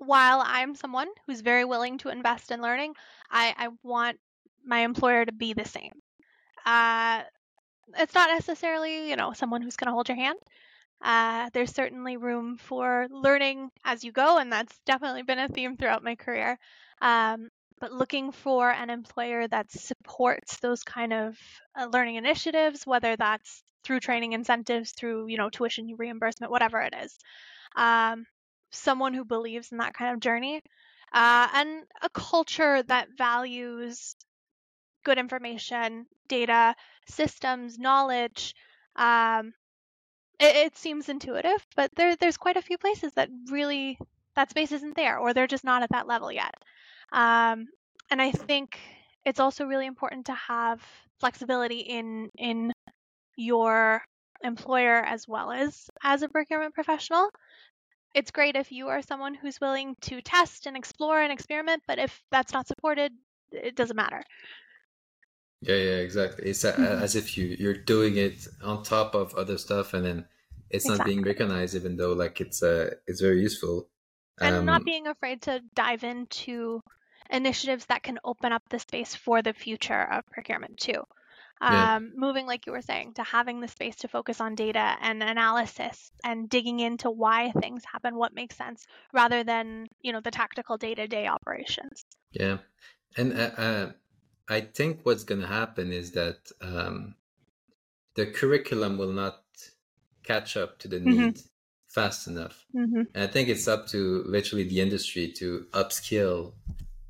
while 0.00 0.42
I'm 0.44 0.74
someone 0.74 1.08
who's 1.24 1.40
very 1.40 1.64
willing 1.64 1.98
to 1.98 2.08
invest 2.08 2.50
in 2.50 2.60
learning, 2.60 2.94
I, 3.30 3.54
I 3.56 3.68
want 3.84 4.18
my 4.64 4.80
employer 4.80 5.24
to 5.24 5.32
be 5.32 5.52
the 5.52 5.64
same. 5.64 5.92
Uh, 6.66 7.22
it's 7.96 8.14
not 8.14 8.30
necessarily, 8.30 9.08
you 9.10 9.16
know, 9.16 9.32
someone 9.32 9.62
who's 9.62 9.76
going 9.76 9.86
to 9.88 9.92
hold 9.92 10.08
your 10.08 10.16
hand. 10.16 10.38
Uh, 11.00 11.48
there's 11.52 11.74
certainly 11.74 12.16
room 12.16 12.56
for 12.56 13.06
learning 13.10 13.70
as 13.84 14.02
you 14.02 14.12
go, 14.12 14.38
and 14.38 14.52
that's 14.52 14.78
definitely 14.84 15.22
been 15.22 15.38
a 15.38 15.48
theme 15.48 15.76
throughout 15.76 16.02
my 16.02 16.16
career. 16.16 16.58
Um, 17.00 17.48
but 17.80 17.92
looking 17.92 18.32
for 18.32 18.70
an 18.70 18.90
employer 18.90 19.46
that 19.46 19.70
supports 19.70 20.58
those 20.58 20.82
kind 20.82 21.12
of 21.12 21.38
uh, 21.78 21.86
learning 21.92 22.16
initiatives, 22.16 22.84
whether 22.84 23.14
that's 23.16 23.62
through 23.84 24.00
training 24.00 24.32
incentives, 24.32 24.92
through 24.92 25.28
you 25.28 25.36
know 25.36 25.48
tuition 25.50 25.94
reimbursement, 25.96 26.50
whatever 26.50 26.80
it 26.80 26.94
is. 27.02 27.16
Um, 27.76 28.26
someone 28.70 29.14
who 29.14 29.24
believes 29.24 29.70
in 29.72 29.78
that 29.78 29.94
kind 29.94 30.12
of 30.12 30.20
journey, 30.20 30.60
uh, 31.12 31.48
and 31.54 31.84
a 32.02 32.10
culture 32.10 32.82
that 32.82 33.08
values 33.16 34.16
good 35.08 35.18
information, 35.18 36.04
data, 36.28 36.74
systems, 37.06 37.78
knowledge. 37.78 38.54
Um, 38.94 39.54
it, 40.38 40.54
it 40.66 40.76
seems 40.76 41.08
intuitive, 41.08 41.66
but 41.76 41.90
there, 41.96 42.14
there's 42.16 42.36
quite 42.36 42.58
a 42.58 42.62
few 42.62 42.76
places 42.76 43.12
that 43.14 43.30
really 43.50 43.98
that 44.36 44.50
space 44.50 44.70
isn't 44.70 44.96
there, 44.96 45.18
or 45.18 45.32
they're 45.32 45.46
just 45.46 45.64
not 45.64 45.82
at 45.82 45.88
that 45.92 46.06
level 46.06 46.30
yet. 46.30 46.54
Um, 47.10 47.68
and 48.10 48.20
I 48.20 48.32
think 48.32 48.78
it's 49.24 49.40
also 49.40 49.64
really 49.64 49.86
important 49.86 50.26
to 50.26 50.34
have 50.34 50.82
flexibility 51.20 51.78
in 51.78 52.28
in 52.36 52.70
your 53.36 54.02
employer 54.44 55.02
as 55.02 55.26
well 55.26 55.50
as 55.50 55.88
as 56.02 56.22
a 56.22 56.28
procurement 56.28 56.74
professional. 56.74 57.30
It's 58.14 58.30
great 58.30 58.56
if 58.56 58.70
you 58.72 58.88
are 58.88 59.00
someone 59.00 59.34
who's 59.34 59.58
willing 59.58 59.96
to 60.02 60.20
test 60.20 60.66
and 60.66 60.76
explore 60.76 61.18
and 61.22 61.32
experiment, 61.32 61.82
but 61.86 61.98
if 61.98 62.22
that's 62.30 62.52
not 62.52 62.66
supported, 62.66 63.12
it 63.52 63.74
doesn't 63.74 63.96
matter. 63.96 64.22
Yeah, 65.60 65.74
yeah, 65.76 65.96
exactly. 65.96 66.50
It's 66.50 66.64
a, 66.64 66.72
Mhm. 66.72 67.02
as 67.02 67.16
if 67.16 67.36
you 67.36 67.56
you're 67.58 67.74
doing 67.74 68.16
it 68.16 68.46
on 68.62 68.82
top 68.84 69.14
of 69.14 69.34
other 69.34 69.58
stuff, 69.58 69.92
and 69.94 70.04
then 70.04 70.28
it's 70.70 70.86
not 70.86 71.04
being 71.04 71.22
recognized, 71.22 71.74
even 71.74 71.96
though 71.96 72.12
like 72.12 72.40
it's 72.40 72.62
uh 72.62 72.94
it's 73.06 73.20
very 73.20 73.40
useful. 73.40 73.88
and 74.40 74.54
Um, 74.56 74.66
not 74.66 74.84
being 74.84 75.08
afraid 75.08 75.42
to 75.42 75.60
dive 75.74 76.04
into 76.04 76.80
initiatives 77.28 77.86
that 77.86 78.04
can 78.04 78.20
open 78.22 78.52
up 78.52 78.62
the 78.70 78.78
space 78.78 79.14
for 79.16 79.42
the 79.42 79.52
future 79.52 80.00
of 80.12 80.24
procurement 80.30 80.78
too. 80.78 81.02
Yeah. 81.60 81.96
Um, 81.96 82.12
moving, 82.14 82.46
like 82.46 82.64
you 82.66 82.72
were 82.72 82.80
saying, 82.82 83.14
to 83.14 83.24
having 83.24 83.58
the 83.58 83.66
space 83.66 83.96
to 83.96 84.08
focus 84.08 84.40
on 84.40 84.54
data 84.54 84.96
and 85.00 85.24
analysis 85.24 86.12
and 86.22 86.48
digging 86.48 86.78
into 86.78 87.10
why 87.10 87.50
things 87.50 87.82
happen, 87.84 88.14
what 88.14 88.32
makes 88.32 88.56
sense, 88.56 88.86
rather 89.12 89.42
than 89.42 89.88
you 90.02 90.12
know 90.12 90.20
the 90.20 90.30
tactical 90.30 90.76
day-to-day 90.78 91.26
operations. 91.26 92.04
Yeah, 92.30 92.58
and 93.16 93.32
uh, 93.32 93.50
uh, 93.56 93.92
I 94.48 94.60
think 94.62 95.00
what's 95.04 95.24
going 95.24 95.40
to 95.42 95.46
happen 95.46 95.92
is 95.92 96.12
that 96.12 96.50
um, 96.60 97.16
the 98.14 98.26
curriculum 98.26 98.98
will 98.98 99.12
not 99.12 99.44
catch 100.22 100.56
up 100.56 100.78
to 100.80 100.88
the 100.88 101.00
Mhm. 101.04 101.30
need 101.30 101.40
fast 101.86 102.26
enough. 102.26 102.66
hmm 102.72 103.02
And 103.14 103.24
I 103.24 103.26
think 103.26 103.48
it's 103.48 103.68
up 103.68 103.86
to 103.88 104.22
literally 104.24 104.64
the 104.64 104.80
industry 104.80 105.32
to 105.38 105.66
upskill 105.72 106.54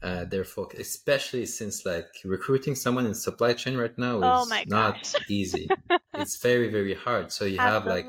uh, 0.03 0.25
their 0.25 0.45
folk, 0.45 0.75
especially 0.75 1.47
since 1.47 1.85
like 1.87 2.09
recruiting 2.25 2.75
someone 2.77 3.07
in 3.07 3.15
supply 3.15 3.53
chain 3.55 3.77
right 3.77 3.97
now 3.99 4.23
Oh 4.23 4.45
is 4.45 4.47
my 4.47 4.65
not 4.67 5.15
easy. 5.29 5.75
it's 6.15 6.37
very 6.43 6.69
very 6.69 6.95
hard. 6.95 7.33
So 7.33 7.45
you 7.45 7.61
have 7.61 7.87
like 7.87 8.07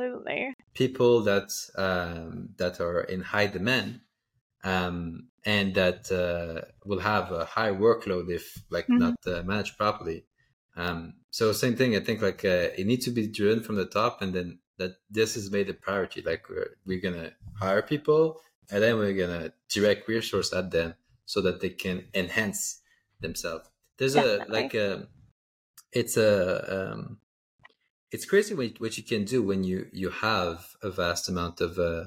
people 0.76 1.22
that 1.24 1.50
um, 1.76 2.50
that 2.58 2.80
are 2.82 3.02
in 3.02 3.22
high 3.22 3.48
demand 3.48 4.02
um, 4.63 5.30
and 5.45 5.74
that 5.76 6.12
uh, 6.12 6.67
will 6.86 7.00
have 7.00 7.32
a 7.32 7.45
high 7.45 7.72
workload 7.72 8.30
if 8.30 8.63
like 8.69 8.88
Mhm. 8.88 9.00
not 9.00 9.17
uh, 9.28 9.43
managed 9.43 9.78
properly. 9.78 10.26
Um, 10.76 11.15
so 11.32 11.52
same 11.52 11.76
thing. 11.76 11.95
I 11.95 12.00
think 12.00 12.22
like 12.22 12.43
uh, 12.45 12.69
it 12.78 12.86
needs 12.86 13.06
to 13.06 13.12
be 13.12 13.28
driven 13.28 13.63
from 13.63 13.76
the 13.76 13.86
top, 13.86 14.22
and 14.22 14.34
then 14.34 14.60
that 14.78 14.93
this 15.10 15.36
is 15.36 15.52
made 15.52 15.69
a 15.69 15.74
priority. 15.74 16.22
Like 16.22 16.50
we're, 16.50 16.76
we're 16.86 17.02
gonna 17.02 17.32
hire 17.56 17.82
people, 17.82 18.41
and 18.72 18.82
then 18.84 18.98
we're 18.98 19.13
gonna 19.13 19.54
direct 19.69 20.08
resource 20.08 20.54
at 20.54 20.72
them 20.72 20.95
so 21.26 21.41
that 21.41 21.60
they 21.62 21.69
can 21.69 22.08
enhance 22.13 22.82
themselves. 23.22 23.69
There's 23.98 24.15
a 24.15 24.45
like 24.48 24.74
a 24.74 25.08
it's 25.91 26.17
a 26.17 26.91
um, 26.93 27.19
it's 28.12 28.26
crazy 28.26 28.54
what, 28.56 28.80
what 28.80 28.98
you 28.98 29.04
can 29.04 29.26
do 29.26 29.43
when 29.43 29.63
you 29.63 29.88
you 29.91 30.10
have 30.10 30.76
a 30.82 30.89
vast 30.89 31.30
amount 31.30 31.62
of 31.62 31.78
uh, 31.78 32.06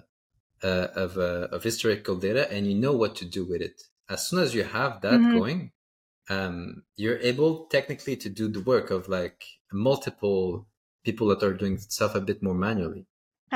uh, 0.63 0.89
of 0.95 1.19
uh, 1.19 1.49
of 1.53 1.63
historical 1.63 2.17
data 2.17 2.51
and 2.53 2.67
you 2.67 2.75
know 2.75 2.93
what 2.93 3.17
to 3.17 3.25
do 3.25 3.45
with 3.45 3.63
it. 3.63 3.83
As 4.09 4.29
soon 4.29 4.41
as 4.41 4.55
you 4.55 4.65
have 4.65 5.01
that 5.03 5.23
Mhm. 5.23 5.33
going, 5.33 5.73
um, 6.31 6.85
you're 6.97 7.19
able 7.19 7.67
technically 7.67 8.17
to 8.19 8.29
do 8.31 8.49
the 8.49 8.61
work 8.63 8.91
of 8.91 9.09
like 9.09 9.45
multiple 9.73 10.69
people 11.05 11.29
that 11.29 11.43
are 11.43 11.55
doing 11.55 11.79
stuff 11.79 12.15
a 12.15 12.21
bit 12.21 12.43
more 12.43 12.55
manually. 12.55 13.07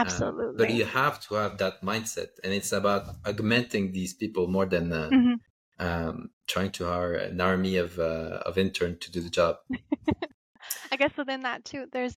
Um, 0.05 0.35
Absolutely. 0.35 0.53
but 0.55 0.71
you 0.71 0.85
have 0.85 1.21
to 1.29 1.35
have 1.37 1.59
that 1.59 1.83
mindset, 1.83 2.29
and 2.45 2.53
it's 2.53 2.73
about 2.73 3.17
augmenting 3.27 3.93
these 3.93 4.15
people 4.15 4.49
more 4.49 4.67
than 4.67 4.93
uh, 4.93 5.13
Mhm. 5.13 5.41
um, 5.79 6.31
trying 6.47 6.73
to 6.73 6.85
hire 6.87 7.15
an 7.15 7.41
army 7.41 7.77
of 7.77 7.99
uh, 7.99 8.43
of 8.47 8.59
intern 8.59 8.99
to 9.01 9.11
do 9.13 9.21
the 9.21 9.31
job. 9.31 9.59
I 10.93 10.97
guess 10.97 11.17
within 11.17 11.43
that 11.43 11.65
too, 11.65 11.87
there's 11.93 12.17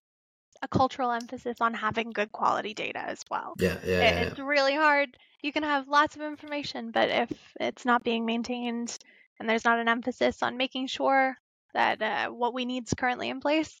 a 0.62 0.68
cultural 0.68 1.10
emphasis 1.10 1.60
on 1.60 1.74
having 1.74 2.10
good 2.10 2.32
quality 2.32 2.74
data 2.74 3.00
as 3.00 3.24
well. 3.30 3.54
Yeah, 3.58 3.78
yeah, 3.84 4.00
It- 4.00 4.14
yeah. 4.14 4.20
It's 4.22 4.38
really 4.38 4.74
hard. 4.74 5.16
You 5.42 5.52
can 5.52 5.62
have 5.62 5.88
lots 5.88 6.16
of 6.16 6.22
information, 6.22 6.90
but 6.90 7.08
if 7.08 7.32
it's 7.58 7.84
not 7.84 8.04
being 8.04 8.26
maintained 8.26 8.98
and 9.38 9.48
there's 9.48 9.64
not 9.64 9.78
an 9.78 9.88
emphasis 9.88 10.42
on 10.42 10.58
making 10.58 10.88
sure 10.88 11.34
that 11.72 12.02
uh, 12.02 12.28
what 12.28 12.52
we 12.52 12.66
need 12.66 12.84
is 12.86 12.94
currently 12.94 13.30
in 13.30 13.40
place, 13.40 13.80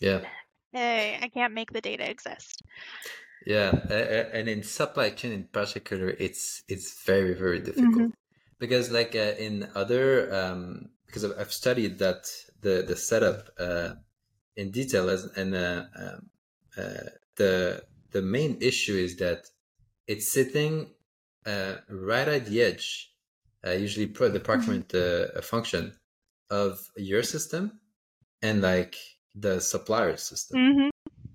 yeah. 0.00 0.20
eh, 0.72 1.18
I 1.20 1.28
can't 1.28 1.52
make 1.52 1.72
the 1.72 1.80
data 1.80 2.08
exist. 2.08 2.62
Yeah, 3.44 3.70
and 4.32 4.48
in 4.48 4.62
supply 4.62 5.10
chain 5.10 5.32
in 5.32 5.44
particular, 5.44 6.08
it's 6.08 6.62
it's 6.68 7.04
very 7.04 7.34
very 7.34 7.60
difficult 7.60 8.12
because 8.58 8.90
like 8.90 9.14
uh, 9.14 9.34
in 9.38 9.68
other 9.74 10.32
um, 10.34 10.90
because 11.06 11.24
I've, 11.24 11.38
I've 11.38 11.52
studied 11.52 11.98
that 11.98 12.24
the 12.62 12.84
the 12.86 12.96
setup 12.96 13.50
uh, 13.58 13.94
in 14.56 14.70
detail 14.70 15.10
as 15.10 15.24
and 15.36 15.54
uh, 15.54 15.84
um, 15.96 16.30
uh, 16.76 17.08
the 17.36 17.84
the 18.12 18.22
main 18.22 18.58
issue 18.60 18.94
is 18.94 19.16
that 19.16 19.46
it's 20.06 20.32
sitting 20.32 20.90
uh, 21.46 21.74
right 21.88 22.28
at 22.28 22.46
the 22.46 22.62
edge, 22.62 23.12
uh, 23.66 23.70
usually 23.70 24.06
per 24.06 24.28
the 24.28 24.38
department 24.38 24.94
uh, 24.94 25.40
function 25.40 25.94
of 26.50 26.78
your 26.96 27.22
system 27.22 27.80
and 28.42 28.60
like 28.60 28.96
the 29.34 29.60
supplier 29.60 30.16
system 30.16 30.58
hmm 30.58 30.88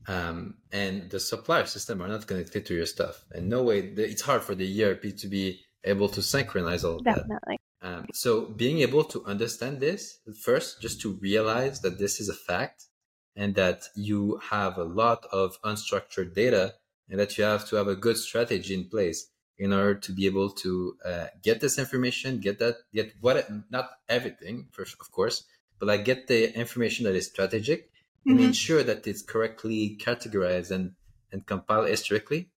um, 0.09 0.55
and 0.71 1.09
the 1.11 1.19
supplier 1.19 1.65
system 1.65 2.01
are 2.01 2.07
not 2.07 2.25
connected 2.25 2.65
to 2.65 2.73
your 2.73 2.87
stuff. 2.87 3.23
And 3.31 3.47
no 3.47 3.61
way, 3.61 3.79
it's 3.79 4.23
hard 4.23 4.41
for 4.41 4.55
the 4.55 4.83
ERP 4.83 5.15
to 5.17 5.27
be 5.27 5.61
able 5.83 6.09
to 6.09 6.21
synchronize 6.21 6.83
all 6.83 6.95
of 6.95 7.03
that. 7.03 7.15
Definitely. 7.17 7.57
Um, 7.81 8.07
so 8.11 8.47
being 8.47 8.79
able 8.79 9.03
to 9.05 9.23
understand 9.25 9.79
this 9.79 10.19
first, 10.43 10.81
just 10.81 10.99
to 11.01 11.17
realize 11.21 11.81
that 11.81 11.99
this 11.99 12.19
is 12.19 12.27
a 12.27 12.33
fact 12.33 12.85
and 13.35 13.55
that 13.55 13.83
you 13.95 14.37
have 14.37 14.77
a 14.77 14.83
lot 14.83 15.25
of 15.31 15.61
unstructured 15.63 16.33
data 16.33 16.75
and 17.09 17.19
that 17.19 17.37
you 17.37 17.43
have 17.43 17.67
to 17.69 17.75
have 17.75 17.87
a 17.87 17.95
good 17.95 18.17
strategy 18.17 18.73
in 18.73 18.87
place 18.89 19.31
in 19.57 19.73
order 19.73 19.95
to 19.95 20.11
be 20.13 20.25
able 20.25 20.49
to 20.49 20.97
uh, 21.05 21.27
get 21.41 21.59
this 21.59 21.77
information, 21.77 22.39
get 22.39 22.59
that, 22.59 22.75
get 22.93 23.13
what, 23.19 23.49
not 23.69 23.89
everything, 24.07 24.67
first, 24.71 24.95
of 25.01 25.11
course, 25.11 25.45
but 25.79 25.87
like 25.87 26.05
get 26.05 26.27
the 26.27 26.53
information 26.57 27.05
that 27.05 27.15
is 27.15 27.27
strategic 27.27 27.91
and 28.27 28.39
Mhm. 28.39 28.45
ensure 28.49 28.83
that 28.83 29.05
it's 29.07 29.21
correctly 29.21 29.97
categorized 29.99 30.71
and, 30.71 30.95
and 31.31 31.45
compiled 31.45 31.89
historically. 31.89 32.51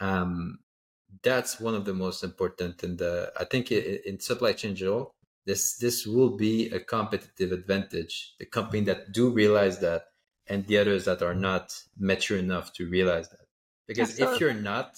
Um, 0.00 0.60
that's 1.22 1.58
one 1.60 1.74
of 1.74 1.84
the 1.84 1.94
most 1.94 2.22
important. 2.22 2.82
And 2.82 3.00
I 3.02 3.44
think 3.44 3.72
i- 3.72 4.00
in 4.06 4.20
supply 4.20 4.52
chain 4.52 4.70
in 4.72 4.76
general, 4.76 5.14
this 5.46 5.76
this 5.78 6.06
will 6.06 6.36
be 6.36 6.70
a 6.70 6.80
competitive 6.80 7.52
advantage. 7.52 8.34
The 8.38 8.46
company 8.46 8.82
that 8.84 9.12
do 9.12 9.30
realize 9.30 9.78
that, 9.80 10.02
and 10.48 10.66
the 10.66 10.78
others 10.78 11.04
that 11.06 11.22
are 11.22 11.34
not 11.34 11.82
mature 11.98 12.38
enough 12.38 12.72
to 12.74 12.88
realize 12.88 13.28
that. 13.30 13.46
Because 13.86 14.18
if 14.18 14.40
you're 14.40 14.54
not 14.54 14.96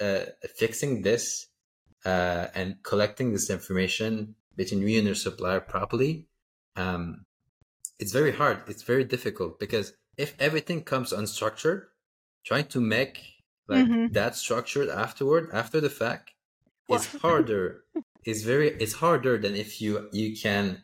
uh, 0.00 0.24
fixing 0.56 1.02
this 1.02 1.48
uh, 2.04 2.46
and 2.54 2.82
collecting 2.82 3.32
this 3.32 3.50
information 3.50 4.34
between 4.56 4.86
you 4.86 4.98
and 4.98 5.06
your 5.06 5.14
supplier 5.14 5.60
properly, 5.60 6.28
um, 6.76 7.24
it's 7.98 8.12
very 8.12 8.32
hard. 8.32 8.62
It's 8.68 8.82
very 8.82 9.04
difficult 9.04 9.58
because 9.58 9.92
if 10.16 10.34
everything 10.40 10.82
comes 10.84 11.12
unstructured, 11.12 11.86
trying 12.44 12.66
to 12.68 12.80
make 12.80 13.20
like 13.68 13.86
Mhm. 13.86 14.12
that 14.12 14.34
structured 14.36 14.88
afterward, 14.88 15.50
after 15.52 15.80
the 15.80 15.90
fact, 15.90 16.32
is 16.88 17.06
harder. 17.22 17.84
it's 18.24 18.42
very 18.42 18.68
it's 18.82 18.94
harder 18.94 19.38
than 19.38 19.54
if 19.56 19.80
you 19.80 20.08
you 20.12 20.36
can 20.36 20.82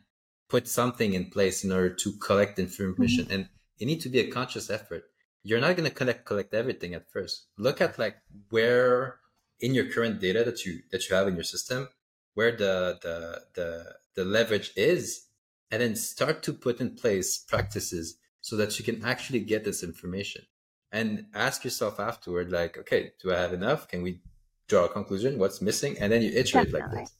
put 0.49 0.67
something 0.67 1.13
in 1.13 1.29
place 1.29 1.63
in 1.63 1.71
order 1.71 1.93
to 2.03 2.13
collect 2.27 2.59
information, 2.59 3.25
Mm-hmm. 3.25 3.33
and 3.33 3.49
it 3.79 3.85
need 3.85 4.01
to 4.01 4.09
be 4.09 4.19
a 4.19 4.31
conscious 4.31 4.69
effort. 4.69 5.03
You're 5.43 5.61
not 5.61 5.75
going 5.75 5.89
to 5.89 5.95
collect 5.95 6.25
collect 6.25 6.53
everything 6.53 6.93
at 6.93 7.11
first. 7.11 7.47
Look 7.57 7.81
at 7.81 7.97
like 7.97 8.17
where 8.49 9.19
in 9.59 9.73
your 9.73 9.85
current 9.85 10.19
data 10.19 10.43
that 10.43 10.65
you 10.65 10.81
that 10.91 11.07
you 11.07 11.15
have 11.15 11.27
in 11.27 11.35
your 11.35 11.43
system, 11.43 11.89
where 12.33 12.51
the 12.51 12.99
the 13.01 13.41
the 13.55 13.95
the 14.15 14.25
leverage 14.25 14.71
is, 14.75 15.27
and 15.71 15.81
then 15.81 15.95
start 15.95 16.43
to 16.43 16.53
put 16.53 16.81
in 16.81 16.95
place 16.95 17.37
practices 17.37 18.17
so 18.41 18.55
that 18.55 18.77
you 18.79 18.85
can 18.85 19.03
actually 19.03 19.39
get 19.39 19.63
this 19.63 19.83
information 19.83 20.43
and 20.91 21.25
ask 21.33 21.63
yourself 21.63 21.99
afterward 21.99 22.51
like 22.51 22.77
okay 22.77 23.11
do 23.21 23.33
i 23.33 23.37
have 23.37 23.53
enough 23.53 23.87
can 23.87 24.01
we 24.01 24.21
draw 24.67 24.85
a 24.85 24.89
conclusion 24.89 25.37
what's 25.37 25.61
missing 25.61 25.97
and 25.99 26.11
then 26.11 26.21
you 26.21 26.31
iterate 26.31 26.71
like 26.71 26.83
Definitely. 26.83 27.03
this 27.03 27.15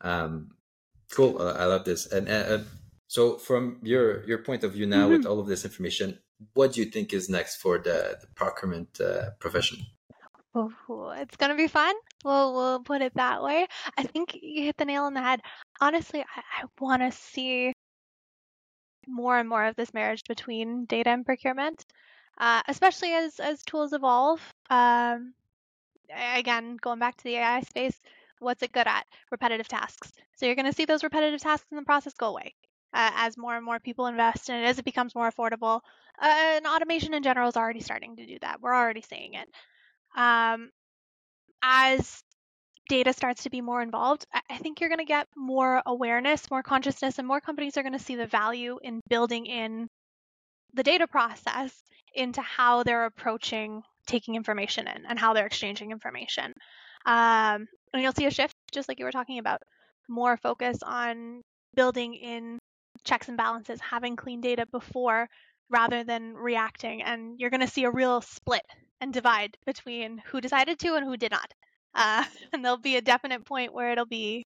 um 0.00 0.50
cool 1.12 1.40
uh, 1.40 1.54
i 1.54 1.64
love 1.64 1.84
this 1.84 2.06
and 2.06 2.28
uh, 2.28 2.58
so 3.06 3.36
from 3.36 3.78
your 3.82 4.26
your 4.26 4.38
point 4.38 4.64
of 4.64 4.72
view 4.72 4.86
now 4.86 5.08
with 5.08 5.26
all 5.26 5.38
of 5.38 5.46
this 5.46 5.64
information 5.64 6.18
what 6.54 6.72
do 6.72 6.80
you 6.80 6.86
think 6.86 7.12
is 7.12 7.28
next 7.28 7.56
for 7.56 7.78
the, 7.78 8.18
the 8.20 8.26
procurement 8.34 9.00
uh, 9.00 9.30
profession 9.38 9.78
Ooh, 10.56 10.72
it's 11.10 11.36
gonna 11.36 11.54
be 11.54 11.68
fun. 11.68 11.94
We'll 12.24 12.54
we'll 12.54 12.80
put 12.80 13.02
it 13.02 13.12
that 13.14 13.42
way. 13.42 13.66
I 13.98 14.04
think 14.04 14.38
you 14.40 14.62
hit 14.62 14.78
the 14.78 14.86
nail 14.86 15.02
on 15.02 15.12
the 15.12 15.20
head. 15.20 15.42
Honestly, 15.82 16.20
I, 16.20 16.62
I 16.62 16.64
want 16.80 17.02
to 17.02 17.12
see 17.12 17.74
more 19.06 19.38
and 19.38 19.48
more 19.48 19.64
of 19.66 19.76
this 19.76 19.92
marriage 19.92 20.22
between 20.26 20.86
data 20.86 21.10
and 21.10 21.26
procurement, 21.26 21.84
uh, 22.38 22.62
especially 22.68 23.12
as 23.12 23.38
as 23.38 23.62
tools 23.64 23.92
evolve. 23.92 24.40
Um, 24.70 25.34
again, 26.34 26.76
going 26.80 27.00
back 27.00 27.16
to 27.16 27.24
the 27.24 27.36
AI 27.36 27.60
space, 27.60 28.00
what's 28.38 28.62
it 28.62 28.72
good 28.72 28.86
at? 28.86 29.04
Repetitive 29.30 29.68
tasks. 29.68 30.12
So 30.36 30.46
you're 30.46 30.54
going 30.54 30.66
to 30.66 30.72
see 30.72 30.84
those 30.86 31.04
repetitive 31.04 31.40
tasks 31.40 31.66
in 31.70 31.76
the 31.76 31.82
process 31.82 32.14
go 32.14 32.28
away 32.28 32.54
uh, 32.96 33.10
as 33.14 33.36
more 33.36 33.54
and 33.54 33.64
more 33.64 33.78
people 33.78 34.06
invest 34.06 34.48
in 34.48 34.56
it, 34.56 34.64
as 34.64 34.78
it 34.78 34.84
becomes 34.84 35.14
more 35.14 35.30
affordable. 35.30 35.82
Uh, 36.20 36.34
and 36.56 36.66
automation 36.66 37.12
in 37.12 37.22
general 37.22 37.48
is 37.48 37.56
already 37.56 37.80
starting 37.80 38.16
to 38.16 38.26
do 38.26 38.38
that. 38.40 38.62
We're 38.62 38.74
already 38.74 39.02
seeing 39.02 39.34
it. 39.34 39.46
Um, 40.16 40.70
as 41.62 42.22
data 42.88 43.12
starts 43.12 43.42
to 43.42 43.50
be 43.50 43.60
more 43.60 43.82
involved, 43.82 44.26
I 44.48 44.56
think 44.56 44.80
you're 44.80 44.88
going 44.88 44.98
to 44.98 45.04
get 45.04 45.28
more 45.36 45.82
awareness, 45.84 46.50
more 46.50 46.62
consciousness, 46.62 47.18
and 47.18 47.28
more 47.28 47.40
companies 47.40 47.76
are 47.76 47.82
going 47.82 47.98
to 47.98 47.98
see 47.98 48.16
the 48.16 48.26
value 48.26 48.78
in 48.82 49.00
building 49.10 49.44
in 49.44 49.88
the 50.72 50.82
data 50.82 51.06
process 51.06 51.74
into 52.14 52.40
how 52.40 52.82
they're 52.82 53.04
approaching 53.04 53.82
taking 54.06 54.36
information 54.36 54.86
in 54.88 55.04
and 55.06 55.18
how 55.18 55.34
they're 55.34 55.46
exchanging 55.46 55.90
information. 55.90 56.54
Um, 57.04 57.68
and 57.92 58.02
you'll 58.02 58.12
see 58.12 58.26
a 58.26 58.30
shift, 58.30 58.54
just 58.72 58.88
like 58.88 58.98
you 58.98 59.04
were 59.04 59.12
talking 59.12 59.38
about, 59.38 59.60
more 60.08 60.38
focus 60.38 60.78
on 60.82 61.42
building 61.74 62.14
in 62.14 62.58
checks 63.06 63.28
and 63.28 63.36
balances, 63.36 63.80
having 63.80 64.16
clean 64.16 64.40
data 64.40 64.66
before 64.66 65.28
rather 65.70 66.04
than 66.04 66.34
reacting. 66.34 67.02
And 67.02 67.40
you're 67.40 67.50
going 67.50 67.60
to 67.60 67.68
see 67.68 67.84
a 67.84 67.90
real 67.90 68.20
split 68.20 68.66
and 69.00 69.12
divide 69.12 69.56
between 69.64 70.22
who 70.26 70.40
decided 70.40 70.78
to 70.80 70.94
and 70.94 71.04
who 71.04 71.16
did 71.16 71.32
not. 71.32 71.52
Uh, 71.94 72.24
and 72.52 72.64
there'll 72.64 72.78
be 72.78 72.96
a 72.96 73.02
definite 73.02 73.44
point 73.44 73.72
where 73.72 73.92
it'll 73.92 74.06
be 74.06 74.44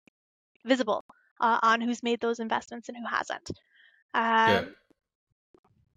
visible 0.65 1.05
uh, 1.39 1.59
on 1.63 1.81
who's 1.81 2.03
made 2.03 2.19
those 2.19 2.39
investments 2.39 2.89
and 2.89 2.97
who 2.97 3.05
hasn't. 3.05 3.49
Um, 4.13 4.23
yeah. 4.47 4.65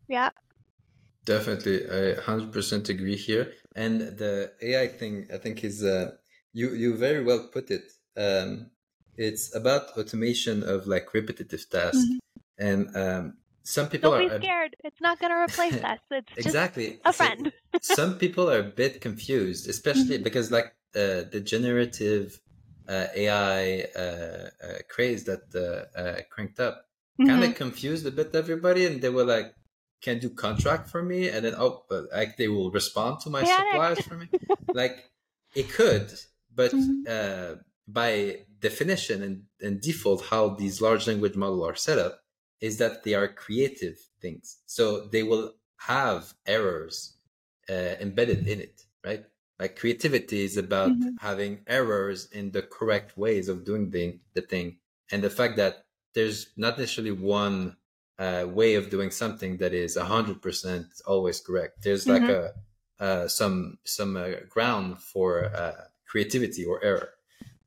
yeah. 0.09 0.31
Definitely, 1.27 1.85
I 1.89 2.15
100% 2.15 2.89
agree 2.89 3.17
here. 3.17 3.53
And 3.77 4.01
the 4.01 4.53
AI 4.63 4.89
thing, 4.89 5.29
I 5.33 5.37
think, 5.37 5.63
is 5.65 5.85
uh, 5.85 6.13
you 6.53 6.71
you 6.71 6.97
very 6.97 7.23
well 7.23 7.49
put 7.53 7.71
it. 7.71 7.93
Um, 8.17 8.71
it's 9.17 9.55
about 9.55 9.97
automation 9.99 10.63
of 10.63 10.87
like 10.87 11.13
repetitive 11.13 11.69
tasks, 11.69 12.11
Mhm. 12.11 12.19
And 12.61 12.97
um, 12.97 13.39
some 13.65 13.89
people 13.89 14.11
Don't 14.11 14.17
are 14.17 14.23
be 14.23 14.29
a- 14.29 14.39
scared. 14.39 14.77
It's 14.85 15.01
not 15.01 15.19
going 15.21 15.31
to 15.33 15.37
replace 15.39 15.75
us. 15.83 15.99
It's 16.11 16.29
just 16.45 16.47
exactly 16.47 17.01
a 17.05 17.13
So 17.13 17.17
friend. 17.19 17.53
some 17.81 18.19
people 18.19 18.51
are 18.51 18.61
a 18.61 18.63
bit 18.83 19.01
confused, 19.01 19.69
especially 19.69 20.17
Mm-hmm. 20.17 20.25
because 20.25 20.51
like 20.51 20.75
uh, 20.95 21.25
the 21.33 21.41
generative 21.45 22.41
uh, 22.89 23.07
AI 23.15 23.83
uh, 23.97 24.51
uh, 24.65 24.79
craze 24.89 25.25
that 25.25 25.45
uh, 25.55 26.23
cranked 26.31 26.61
up 26.61 26.87
kind 27.27 27.45
of 27.45 27.55
confused 27.55 28.07
a 28.07 28.11
bit 28.11 28.35
everybody, 28.35 28.87
and 28.87 29.01
they 29.03 29.11
were 29.11 29.25
like, 29.25 29.55
"Can 30.03 30.19
do 30.19 30.31
contract 30.31 30.89
for 30.91 31.03
me?" 31.03 31.29
And 31.29 31.45
then 31.45 31.55
oh, 31.57 31.85
but 31.89 32.05
like 32.13 32.37
they 32.37 32.49
will 32.49 32.71
respond 32.71 33.21
to 33.21 33.31
my 33.31 33.45
Panic. 33.45 33.83
suppliers 33.83 34.01
for 34.01 34.17
me. 34.17 34.29
like 34.73 35.11
it 35.55 35.69
could, 35.71 36.13
but 36.55 36.73
Mhm. 36.73 37.07
uh, 37.09 37.57
by 37.89 38.47
definition 38.61 39.23
and, 39.23 39.45
and 39.61 39.81
default, 39.81 40.27
how 40.27 40.51
these 40.51 40.81
large 40.81 41.07
language 41.07 41.37
models 41.37 41.67
are 41.69 41.75
set 41.77 41.99
up 41.99 42.20
is 42.61 42.79
that 42.79 43.05
they 43.05 43.15
are 43.15 43.29
creative 43.29 43.99
things. 44.21 44.63
So 44.67 45.07
they 45.09 45.23
will 45.23 45.55
have 45.79 46.35
errors 46.47 47.19
uh, 47.69 47.97
embedded 48.01 48.47
in 48.47 48.61
it, 48.61 48.85
right? 49.05 49.27
Like 49.59 49.77
creativity 49.77 50.43
is 50.45 50.57
about 50.57 50.93
Mhm. 50.93 51.19
having 51.19 51.63
errors 51.67 52.27
in 52.31 52.51
the 52.53 52.63
correct 52.63 53.17
ways 53.17 53.49
of 53.49 53.65
doing 53.65 53.91
the, 53.91 54.21
the 54.35 54.43
thing. 54.43 54.79
And 55.11 55.23
the 55.23 55.31
fact 55.31 55.57
that 55.57 55.87
there's 56.15 56.49
not 56.57 56.79
necessarily 56.79 57.13
one 57.13 57.77
uh, 58.19 58.47
way 58.49 58.75
of 58.75 58.91
doing 58.91 59.11
something 59.11 59.57
that 59.59 59.73
is 59.73 59.97
100% 59.97 60.87
always 61.07 61.41
correct. 61.41 61.83
There's 61.83 62.09
like 62.09 62.29
a 62.29 62.53
uh, 62.99 63.29
some 63.29 63.79
some 63.85 64.17
uh, 64.17 64.33
ground 64.49 65.01
for 65.03 65.47
uh, 65.55 65.85
creativity 66.07 66.65
or 66.65 66.83
error. 66.85 67.15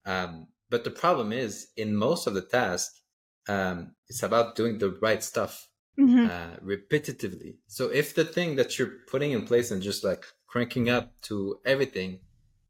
Um, 0.05 0.49
but 0.69 0.83
the 0.83 0.91
problem 0.91 1.31
is, 1.31 1.71
in 1.77 1.95
most 1.95 2.27
of 2.27 2.33
the 2.33 2.41
tasks, 2.41 3.02
um, 3.47 3.95
it's 4.07 4.23
about 4.23 4.55
doing 4.55 4.77
the 4.77 4.91
right 5.01 5.23
stuff 5.23 5.69
Mhm. 5.99 6.29
uh, 6.29 6.57
repetitively. 6.63 7.57
So 7.67 7.89
if 7.89 8.15
the 8.15 8.25
thing 8.25 8.55
that 8.55 8.77
you're 8.77 8.93
putting 9.07 9.31
in 9.31 9.45
place 9.45 9.71
and 9.71 9.81
just 9.81 10.03
like 10.03 10.25
cranking 10.47 10.89
up 10.89 11.13
to 11.23 11.59
everything 11.65 12.19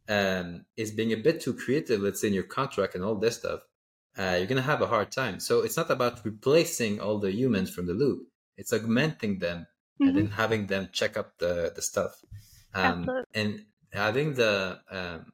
um, 0.09 0.65
is 0.75 0.91
being 0.91 1.11
a 1.13 1.17
bit 1.17 1.41
too 1.41 1.53
creative, 1.53 2.01
let's 2.01 2.21
say 2.21 2.27
in 2.27 2.33
your 2.33 2.43
contract 2.43 2.95
and 2.95 3.03
all 3.03 3.15
this 3.15 3.37
stuff, 3.37 3.61
uh, 4.17 4.35
you're 4.37 4.47
gonna 4.47 4.61
have 4.61 4.81
a 4.81 4.87
hard 4.87 5.11
time. 5.11 5.39
So 5.39 5.61
it's 5.61 5.77
not 5.77 5.89
about 5.89 6.23
replacing 6.25 6.99
all 6.99 7.19
the 7.19 7.31
humans 7.31 7.69
from 7.73 7.85
the 7.87 7.93
loop; 7.93 8.27
it's 8.57 8.73
augmenting 8.73 9.39
them 9.39 9.67
and 10.01 10.09
Mhm. 10.09 10.15
then 10.15 10.27
having 10.27 10.67
them 10.67 10.89
check 10.91 11.17
up 11.17 11.37
the 11.39 11.71
the 11.75 11.81
stuff. 11.81 12.13
Um, 12.73 13.09
and 13.33 13.65
having 13.91 14.33
the 14.33 14.81
um, 14.89 15.33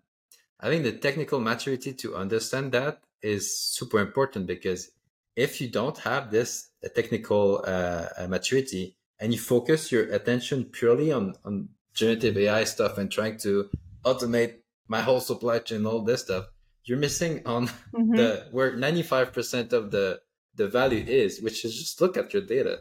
having 0.60 0.84
the 0.84 0.94
technical 0.94 1.40
maturity 1.40 1.94
to 1.94 2.16
understand 2.16 2.72
that 2.74 3.02
is 3.22 3.58
super 3.60 4.00
important 4.00 4.48
because 4.48 4.92
if 5.46 5.52
you 5.62 5.68
don't 5.80 5.98
have 6.10 6.24
this 6.32 6.50
uh, 6.84 6.90
technical 7.00 7.44
uh, 7.66 8.06
uh, 8.20 8.28
maturity 8.36 8.84
and 9.20 9.28
you 9.34 9.40
focus 9.54 9.92
your 9.94 10.06
attention 10.18 10.58
purely 10.78 11.10
on 11.18 11.24
on 11.48 11.54
generative 12.00 12.36
AI 12.46 12.64
stuff 12.76 12.94
and 13.00 13.08
trying 13.18 13.38
to 13.46 13.52
automate 14.12 14.54
my 14.96 15.02
whole 15.08 15.22
supply 15.32 15.58
chain, 15.68 15.86
all 15.86 16.02
this 16.04 16.22
stuff, 16.28 16.46
you're 16.86 17.02
missing 17.08 17.34
on 17.46 17.62
Mhm. 17.94 18.16
the 18.20 18.30
where 18.56 18.72
95% 18.78 19.74
of 19.80 19.84
the 19.96 20.08
the 20.60 20.68
value 20.80 21.04
is, 21.24 21.32
which 21.46 21.64
is 21.66 21.72
just 21.82 22.02
look 22.02 22.16
at 22.18 22.34
your 22.34 22.46
data. 22.56 22.76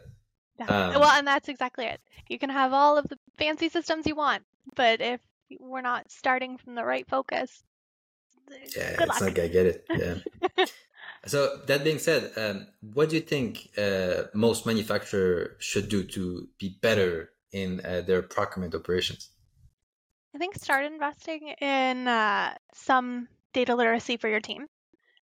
Um, 0.67 0.99
well, 1.01 1.15
and 1.17 1.25
that's 1.31 1.47
exactly 1.47 1.85
it. 1.93 1.99
You 2.31 2.37
can 2.43 2.49
have 2.61 2.71
all 2.73 2.97
of 2.97 3.05
the 3.11 3.17
fancy 3.37 3.69
systems 3.69 4.03
you 4.05 4.15
want, 4.25 4.43
but 4.75 4.99
if 5.13 5.19
we're 5.71 5.87
not 5.93 6.03
starting 6.11 6.57
from 6.61 6.75
the 6.75 6.83
right 6.93 7.07
focus, 7.15 7.63
Yeah, 8.75 8.97
it's 8.99 9.07
luck. 9.07 9.21
not 9.21 9.33
gonna 9.35 9.47
get 9.59 9.65
it. 9.73 9.79
Yeah. 10.01 10.15
so 11.25 11.57
that 11.67 11.83
being 11.83 11.99
said, 11.99 12.31
um, 12.37 12.67
what 12.93 13.09
do 13.09 13.15
you 13.15 13.21
think 13.21 13.69
uh, 13.77 14.23
most 14.33 14.65
manufacturer 14.65 15.55
should 15.59 15.89
do 15.89 16.03
to 16.03 16.47
be 16.57 16.77
better 16.81 17.31
in 17.51 17.81
uh, 17.85 18.01
their 18.01 18.21
procurement 18.21 18.75
operations? 18.75 19.29
I 20.33 20.37
think 20.37 20.55
start 20.55 20.85
investing 20.85 21.49
in 21.59 22.07
uh, 22.07 22.53
some 22.73 23.27
data 23.53 23.75
literacy 23.75 24.17
for 24.17 24.29
your 24.29 24.39
team. 24.39 24.67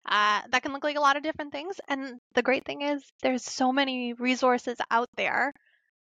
Uh, 0.07 0.41
that 0.51 0.61
can 0.61 0.71
look 0.71 0.83
like 0.83 0.97
a 0.97 1.01
lot 1.01 1.17
of 1.17 1.23
different 1.23 1.51
things. 1.51 1.79
And 1.87 2.19
the 2.33 2.43
great 2.43 2.65
thing 2.65 2.81
is, 2.81 3.03
there's 3.21 3.43
so 3.43 3.71
many 3.71 4.13
resources 4.13 4.77
out 4.91 5.09
there 5.15 5.53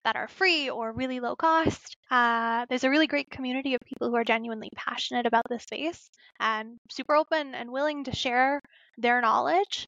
that 0.03 0.15
are 0.15 0.27
free 0.27 0.69
or 0.69 0.91
really 0.91 1.19
low 1.19 1.35
cost. 1.35 1.95
Uh, 2.09 2.65
there's 2.69 2.83
a 2.83 2.89
really 2.89 3.07
great 3.07 3.29
community 3.29 3.75
of 3.75 3.81
people 3.81 4.09
who 4.09 4.15
are 4.15 4.23
genuinely 4.23 4.69
passionate 4.75 5.25
about 5.25 5.43
this 5.49 5.63
space 5.63 6.09
and 6.39 6.77
super 6.89 7.15
open 7.15 7.53
and 7.53 7.71
willing 7.71 8.03
to 8.05 8.15
share 8.15 8.61
their 8.97 9.21
knowledge. 9.21 9.87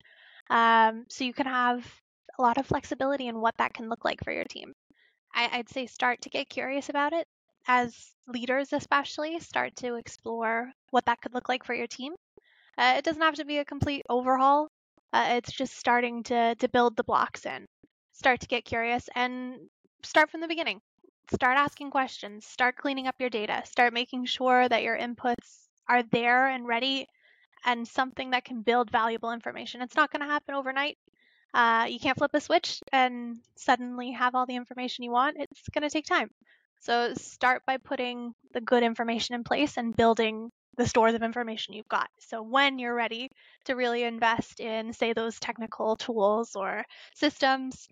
Um, 0.50 1.06
so 1.10 1.24
you 1.24 1.34
can 1.34 1.46
have 1.46 1.86
a 2.38 2.42
lot 2.42 2.58
of 2.58 2.66
flexibility 2.66 3.28
in 3.28 3.40
what 3.40 3.56
that 3.58 3.74
can 3.74 3.90
look 3.90 4.04
like 4.04 4.24
for 4.24 4.32
your 4.32 4.44
team. 4.44 4.74
I, 5.34 5.50
I'd 5.54 5.70
say 5.70 5.86
start 5.86 6.22
to 6.22 6.30
get 6.30 6.50
curious 6.50 6.90
about 6.90 7.14
it 7.14 7.26
as 7.68 7.96
leaders, 8.28 8.74
especially, 8.74 9.40
start 9.40 9.76
to 9.78 9.96
explore 9.96 10.72
what 10.90 11.06
that 11.06 11.22
could 11.22 11.34
look 11.34 11.48
like 11.48 11.64
for 11.64 11.74
your 11.74 11.88
team. 11.88 12.14
Uh, 12.78 12.96
it 12.98 13.06
doesn't 13.06 13.22
have 13.22 13.36
to 13.36 13.46
be 13.46 13.60
a 13.60 13.66
complete 13.66 14.06
overhaul. 14.10 14.68
Uh, 15.14 15.26
it's 15.32 15.52
just 15.52 15.78
starting 15.78 16.24
to 16.24 16.56
to 16.56 16.70
build 16.70 16.96
the 16.96 17.04
blocks 17.04 17.46
in. 17.46 17.66
Start 18.14 18.40
to 18.42 18.48
get 18.48 18.66
curious 18.66 19.10
and 19.16 19.56
start 20.04 20.30
from 20.30 20.42
the 20.42 20.48
beginning. 20.48 20.82
Start 21.34 21.58
asking 21.58 21.92
questions. 21.92 22.46
Start 22.46 22.76
cleaning 22.76 23.08
up 23.08 23.16
your 23.20 23.30
data. 23.30 23.62
Start 23.66 23.94
making 23.94 24.26
sure 24.26 24.68
that 24.68 24.84
your 24.84 24.98
inputs 24.98 25.68
are 25.88 26.04
there 26.04 26.48
and 26.48 26.68
ready 26.68 27.08
and 27.66 27.88
something 27.88 28.32
that 28.32 28.44
can 28.44 28.62
build 28.62 28.92
valuable 28.92 29.32
information. 29.32 29.82
It's 29.82 29.96
not 29.96 30.12
going 30.12 30.22
to 30.22 30.28
happen 30.28 30.56
overnight. 30.56 30.98
Uh, 31.54 31.86
you 31.90 32.00
can't 32.00 32.18
flip 32.18 32.32
a 32.34 32.42
switch 32.42 32.82
and 32.92 33.38
suddenly 33.56 34.12
have 34.12 34.36
all 34.36 34.46
the 34.46 34.56
information 34.56 35.04
you 35.04 35.12
want. 35.12 35.38
It's 35.40 35.70
going 35.74 35.84
to 35.84 35.90
take 35.90 36.06
time. 36.06 36.30
So 36.80 37.14
start 37.14 37.62
by 37.68 37.78
putting 37.78 38.34
the 38.54 38.62
good 38.62 38.84
information 38.84 39.36
in 39.36 39.44
place 39.44 39.78
and 39.78 39.96
building 39.96 40.50
the 40.78 40.88
stores 40.88 41.14
of 41.14 41.22
information 41.22 41.74
you've 41.74 41.88
got. 41.88 42.10
So 42.20 42.42
when 42.42 42.80
you're 42.80 42.96
ready 42.96 43.30
to 43.66 43.76
really 43.76 44.04
invest 44.04 44.60
in, 44.60 44.94
say, 44.94 45.14
those 45.14 45.40
technical 45.40 45.96
tools 45.96 46.56
or 46.56 46.84
systems, 47.14 47.88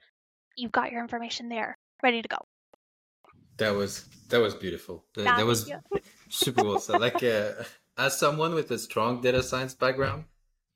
you've 0.55 0.71
got 0.71 0.91
your 0.91 1.01
information 1.01 1.49
there, 1.49 1.77
ready 2.03 2.21
to 2.21 2.27
go. 2.27 2.38
That 3.57 3.71
was 3.71 4.09
that 4.29 4.39
was 4.39 4.55
beautiful. 4.55 5.05
That, 5.15 5.35
that 5.35 5.45
was 5.45 5.73
super 6.29 6.63
well 6.63 6.77
said. 6.79 6.97
Like 6.97 7.23
uh, 7.23 7.63
as 7.97 8.17
someone 8.17 8.53
with 8.53 8.71
a 8.71 8.79
strong 8.79 9.21
data 9.21 9.43
science 9.43 9.73
background, 9.73 10.25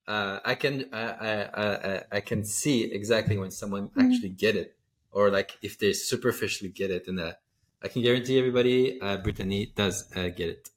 uh, 0.07 0.39
I 0.45 0.55
can 0.55 0.93
I, 0.93 1.03
I, 1.11 1.95
I, 1.97 2.03
I 2.13 2.21
can 2.21 2.43
see 2.45 2.83
exactly 2.85 3.37
when 3.37 3.51
someone 3.51 3.91
Mhm. 3.95 3.99
actually 3.99 4.31
get 4.31 4.55
it, 4.55 4.77
or 5.11 5.31
like 5.31 5.57
if 5.61 5.79
they 5.79 5.93
superficially 5.93 6.71
get 6.71 6.91
it, 6.91 7.07
and 7.07 7.19
uh, 7.19 7.33
I 7.81 7.87
can 7.89 8.01
guarantee 8.03 8.39
everybody, 8.39 8.99
uh, 9.01 9.17
Brittany 9.17 9.73
does 9.75 10.11
uh, 10.15 10.29
get 10.29 10.49
it. 10.49 10.69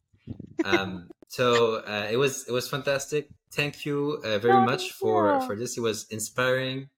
Um, 0.63 1.13
so 1.29 1.77
uh, 1.77 2.09
it 2.11 2.17
was 2.17 2.49
it 2.49 2.53
was 2.53 2.69
fantastic. 2.69 3.31
Thank 3.53 3.87
you 3.87 4.21
uh, 4.25 4.39
very 4.39 4.61
Oh, 4.61 4.61
much 4.61 4.93
thank 4.93 4.93
for 4.93 5.41
you. 5.41 5.41
for 5.41 5.57
this. 5.57 5.77
It 5.77 5.81
was 5.81 6.07
inspiring. 6.11 6.91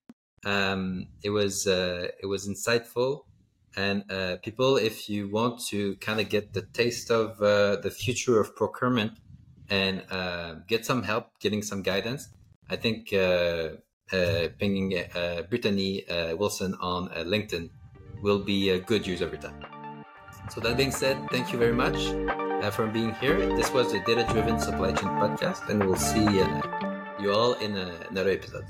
Um, 0.45 1.09
it 1.23 1.31
was 1.31 1.67
uh, 1.67 2.11
it 2.23 2.27
was 2.27 2.49
insightful. 2.49 3.27
And 3.77 4.11
uh, 4.11 4.37
people, 4.43 4.77
if 4.77 5.09
you 5.09 5.29
want 5.29 5.61
to 5.69 5.97
kind 5.97 6.21
of 6.21 6.29
get 6.29 6.53
the 6.53 6.63
taste 6.63 7.11
of 7.11 7.41
uh, 7.41 7.77
the 7.77 7.91
future 7.91 8.41
of 8.41 8.57
procurement 8.57 9.13
and 9.71 10.03
uh, 10.11 10.57
get 10.67 10.85
some 10.87 11.03
help, 11.03 11.39
getting 11.39 11.63
some 11.63 11.83
guidance, 11.83 12.29
I 12.69 12.77
think 12.77 13.13
uh, 13.13 13.71
uh, 14.13 14.49
pinging 14.59 14.95
uh, 15.15 15.43
Brittany 15.49 16.05
Wilson 16.37 16.75
on 16.81 17.09
LinkedIn 17.11 17.71
will 18.23 18.41
be 18.41 18.71
a 18.71 18.79
good 18.79 19.07
use 19.07 19.21
your 19.21 19.31
time. 19.31 19.63
So 20.51 20.61
that 20.61 20.77
being 20.77 20.91
said, 20.91 21.19
thank 21.31 21.53
you 21.53 21.59
very 21.59 21.75
much 21.75 21.99
for 22.73 22.87
being 22.87 23.15
here. 23.17 23.37
This 23.55 23.71
was 23.71 23.93
the 23.93 24.01
Data 24.01 24.27
Driven 24.33 24.59
Supply 24.59 24.93
Chain 24.93 25.11
Podcast, 25.21 25.69
and 25.69 25.85
we'll 25.85 25.97
see 25.97 26.25
you 27.21 27.33
all 27.33 27.53
in 27.55 27.77
another 27.77 28.31
episode. 28.31 28.65